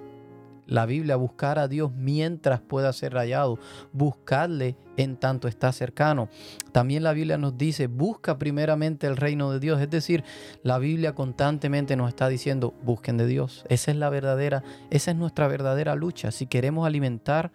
la 0.67 0.87
Biblia, 0.87 1.17
buscar 1.17 1.59
a 1.59 1.69
Dios 1.69 1.93
mientras 1.93 2.61
pueda 2.61 2.93
ser 2.93 3.15
hallado, 3.15 3.59
buscarle 3.93 4.77
en 5.03 5.17
tanto 5.17 5.49
está 5.49 5.73
cercano. 5.73 6.29
También 6.73 7.03
la 7.03 7.13
Biblia 7.13 7.39
nos 7.39 7.57
dice, 7.57 7.87
busca 7.87 8.39
primeramente 8.39 9.07
el 9.07 9.17
reino 9.17 9.51
de 9.53 9.61
Dios. 9.61 9.81
Es 9.81 9.91
decir, 9.91 10.25
la 10.63 10.79
Biblia 10.79 11.15
constantemente 11.15 11.97
nos 11.97 12.09
está 12.09 12.29
diciendo, 12.29 12.75
busquen 12.83 13.17
de 13.17 13.27
Dios. 13.27 13.65
Esa 13.69 13.91
es 13.91 13.97
la 13.97 14.11
verdadera, 14.11 14.63
esa 14.91 15.11
es 15.11 15.17
nuestra 15.17 15.49
verdadera 15.49 15.95
lucha. 15.95 16.31
Si 16.31 16.47
queremos 16.47 16.87
alimentar 16.87 17.53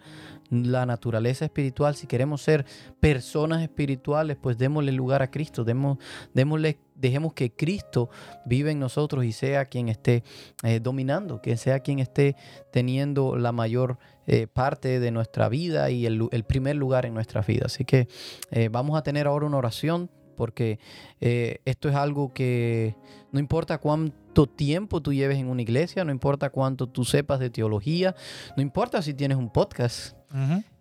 la 0.50 0.86
naturaleza 0.86 1.44
espiritual, 1.44 1.96
si 1.96 2.06
queremos 2.06 2.42
ser 2.42 2.66
personas 3.00 3.62
espirituales, 3.62 4.36
pues 4.40 4.56
démosle 4.58 4.92
lugar 4.92 5.22
a 5.22 5.30
Cristo, 5.30 5.64
démosle, 5.64 6.78
dejemos 6.96 7.34
que 7.34 7.52
Cristo 7.52 8.10
viva 8.44 8.70
en 8.70 8.78
nosotros 8.78 9.24
y 9.24 9.32
sea 9.32 9.66
quien 9.66 9.88
esté 9.88 10.24
eh, 10.62 10.80
dominando, 10.80 11.40
que 11.40 11.56
sea 11.56 11.80
quien 11.80 11.98
esté 11.98 12.36
teniendo 12.72 13.36
la 13.36 13.52
mayor 13.52 13.98
eh, 14.26 14.46
parte 14.46 15.00
de 15.00 15.10
nuestra 15.10 15.48
vida 15.48 15.90
y 15.90 16.06
el, 16.06 16.44
primer 16.46 16.76
lugar 16.76 17.06
en 17.06 17.14
nuestra 17.14 17.42
vida. 17.42 17.66
Así 17.66 17.84
que 17.84 18.08
eh, 18.50 18.68
vamos 18.70 18.98
a 18.98 19.02
tener 19.02 19.26
ahora 19.26 19.46
una 19.46 19.58
oración 19.58 20.10
porque 20.36 20.78
esto 21.18 21.88
es 21.88 21.94
algo 21.94 22.34
que 22.34 22.94
No 23.36 23.40
importa 23.40 23.76
cuánto 23.76 24.46
tiempo 24.46 25.02
tú 25.02 25.12
lleves 25.12 25.36
en 25.36 25.48
una 25.50 25.60
iglesia, 25.60 26.04
no 26.06 26.10
importa 26.10 26.48
cuánto 26.48 26.86
tú 26.86 27.04
sepas 27.04 27.38
de 27.38 27.50
teología, 27.50 28.14
no 28.56 28.62
importa 28.62 29.02
si 29.02 29.12
tienes 29.12 29.36
un 29.36 29.50
podcast. 29.50 30.16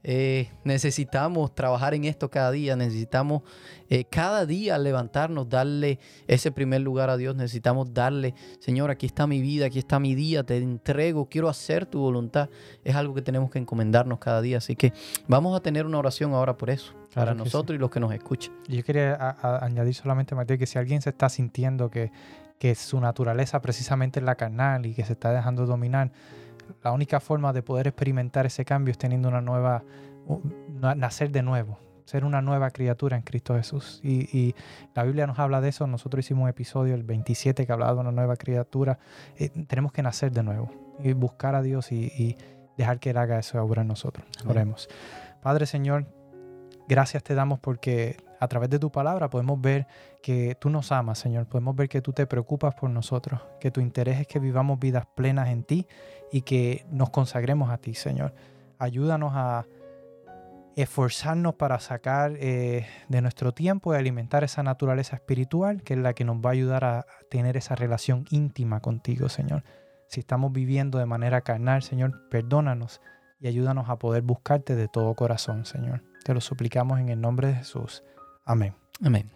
Eh, 0.04 0.50
necesitamos 0.64 1.54
trabajar 1.54 1.94
en 1.94 2.06
esto 2.06 2.30
cada 2.30 2.52
día, 2.52 2.76
necesitamos 2.76 3.42
eh, 3.90 4.04
cada 4.06 4.46
día 4.46 4.78
levantarnos, 4.78 5.50
darle 5.50 6.00
ese 6.28 6.52
primer 6.52 6.82
lugar 6.82 7.10
a 7.10 7.18
Dios, 7.18 7.36
necesitamos 7.36 7.94
darle, 7.94 8.36
Señor, 8.60 8.90
aquí 8.90 9.06
está 9.06 9.28
mi 9.28 9.42
vida, 9.42 9.66
aquí 9.68 9.80
está 9.80 10.00
mi 10.00 10.16
día, 10.16 10.44
te 10.44 10.58
entrego, 10.58 11.28
quiero 11.30 11.48
hacer 11.50 11.86
tu 11.86 12.00
voluntad. 12.00 12.50
Es 12.84 12.96
algo 12.96 13.14
que 13.14 13.22
tenemos 13.22 13.50
que 13.52 13.60
encomendarnos 13.60 14.20
cada 14.20 14.42
día, 14.42 14.58
así 14.60 14.76
que 14.78 14.94
vamos 15.28 15.56
a 15.58 15.62
tener 15.62 15.86
una 15.86 15.98
oración 16.00 16.34
ahora 16.34 16.58
por 16.58 16.70
eso, 16.70 16.94
para 17.14 17.32
sí. 17.34 17.38
nosotros 17.38 17.76
y 17.76 17.80
los 17.80 17.90
que 17.92 18.00
nos 18.00 18.14
escuchan. 18.14 18.54
Yo 18.68 18.82
quería 18.84 19.14
a- 19.16 19.30
a- 19.42 19.66
añadir 19.66 19.94
solamente, 19.94 20.36
Mateo, 20.36 20.58
que 20.58 20.68
si 20.68 20.78
alguien 20.78 21.02
se 21.02 21.10
está 21.12 21.30
sintiendo 21.30 21.90
que, 21.90 22.12
que 22.60 22.76
su 22.76 23.00
naturaleza 23.00 23.62
precisamente 23.62 24.20
es 24.20 24.26
la 24.26 24.36
carnal 24.36 24.86
y 24.86 24.94
que 24.94 25.04
se 25.04 25.14
está 25.14 25.32
dejando 25.32 25.66
dominar, 25.66 26.12
la 26.84 26.92
única 26.92 27.20
forma 27.20 27.54
de 27.54 27.62
poder 27.62 27.88
experimentar 27.88 28.46
ese 28.46 28.66
cambio 28.66 28.92
es 28.92 28.98
teniendo 28.98 29.30
una 29.30 29.42
nueva, 29.42 29.84
nacer 30.96 31.32
de 31.32 31.44
nuevo, 31.44 31.80
ser 32.06 32.26
una 32.26 32.42
nueva 32.42 32.72
criatura 32.72 33.18
en 33.18 33.24
Cristo 33.24 33.56
Jesús. 33.56 34.00
Y, 34.04 34.38
y 34.38 34.56
la 34.94 35.04
Biblia 35.04 35.28
nos 35.28 35.40
habla 35.40 35.62
de 35.62 35.70
eso. 35.70 35.88
Nosotros 35.88 36.26
hicimos 36.26 36.44
un 36.44 36.50
episodio, 36.50 36.96
el 36.96 37.04
27, 37.04 37.66
que 37.66 37.72
hablaba 37.72 37.94
de 37.94 38.00
una 38.00 38.12
nueva 38.12 38.36
criatura. 38.36 39.00
Eh, 39.38 39.50
tenemos 39.68 39.92
que 39.92 40.02
nacer 40.02 40.32
de 40.32 40.44
nuevo 40.44 40.72
y 41.00 41.14
buscar 41.14 41.56
a 41.56 41.62
Dios 41.62 41.92
y, 41.92 42.06
y 42.18 42.38
dejar 42.78 43.00
que 43.00 43.12
Él 43.12 43.18
haga 43.18 43.40
esa 43.40 43.62
obra 43.64 43.82
en 43.82 43.88
nosotros. 43.88 44.26
Amén. 44.40 44.52
Oremos. 44.52 44.88
Padre 45.42 45.66
Señor, 45.66 46.08
gracias 46.88 47.24
te 47.24 47.36
damos 47.36 47.60
porque 47.60 48.18
a 48.40 48.48
través 48.48 48.70
de 48.70 48.80
tu 48.80 48.92
palabra 48.92 49.30
podemos 49.30 49.60
ver 49.62 49.88
que 50.22 50.56
tú 50.56 50.70
nos 50.70 50.92
amas, 50.92 51.20
Señor. 51.20 51.48
Podemos 51.48 51.76
ver 51.76 51.90
que 51.90 52.02
tú 52.02 52.14
te 52.14 52.28
preocupas 52.28 52.76
por 52.76 52.90
nosotros, 52.90 53.42
que 53.60 53.72
tu 53.72 53.82
interés 53.82 54.20
es 54.20 54.28
que 54.28 54.40
vivamos 54.40 54.80
vidas 54.80 55.06
plenas 55.16 55.50
en 55.50 55.64
ti 55.64 55.88
y 56.32 56.42
que 56.42 56.86
nos 56.90 57.10
consagremos 57.10 57.70
a 57.70 57.78
ti, 57.78 57.94
Señor. 57.94 58.34
Ayúdanos 58.80 59.32
a 59.36 59.66
esforzarnos 60.76 61.56
para 61.56 61.80
sacar 61.80 62.34
eh, 62.36 62.86
de 63.08 63.22
nuestro 63.22 63.54
tiempo 63.54 63.94
y 63.94 63.98
alimentar 63.98 64.44
esa 64.44 64.62
naturaleza 64.62 65.16
espiritual 65.16 65.82
que 65.84 65.94
es 65.94 66.00
la 66.00 66.14
que 66.14 66.26
nos 66.26 66.38
va 66.38 66.50
a 66.50 66.54
ayudar 66.54 66.84
a 66.84 67.06
tener 67.30 67.56
esa 67.56 67.76
relación 67.76 68.26
íntima 68.30 68.82
contigo, 68.82 69.30
Señor. 69.30 69.64
Si 70.08 70.20
estamos 70.20 70.52
viviendo 70.52 71.00
de 71.00 71.06
manera 71.06 71.42
carnal, 71.42 71.82
Señor, 71.82 72.28
perdónanos 72.30 73.02
y 73.40 73.48
ayúdanos 73.48 73.90
a 73.90 73.98
poder 73.98 74.24
buscarte 74.24 74.76
de 74.76 74.88
todo 74.88 75.14
corazón, 75.16 75.66
Señor. 75.66 76.04
Te 76.24 76.34
lo 76.34 76.42
suplicamos 76.42 77.00
en 77.00 77.10
el 77.10 77.22
nombre 77.22 77.48
de 77.50 77.56
Jesús. 77.56 78.04
Amén. 78.46 78.74
Amén. 79.04 79.30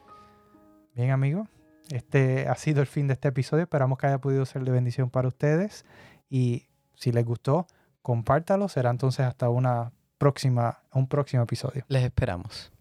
Bien, 0.96 1.12
amigos, 1.12 1.48
este 1.90 2.48
ha 2.48 2.56
sido 2.56 2.82
el 2.82 2.88
fin 2.88 3.08
de 3.08 3.14
este 3.14 3.28
episodio. 3.30 3.64
Esperamos 3.64 3.98
que 3.98 4.08
haya 4.08 4.20
podido 4.20 4.46
ser 4.46 4.64
de 4.64 4.72
bendición 4.72 5.10
para 5.10 5.28
ustedes. 5.28 5.86
Y 6.30 6.68
si 6.96 7.12
les 7.12 7.26
gustó, 7.26 7.68
compártalo. 8.02 8.70
Será 8.70 8.92
entonces 8.92 9.26
hasta 9.26 9.50
una 9.50 9.92
próxima, 10.18 10.80
un 10.94 11.08
próximo 11.08 11.44
episodio. 11.44 11.84
Les 11.88 12.04
esperamos. 12.04 12.72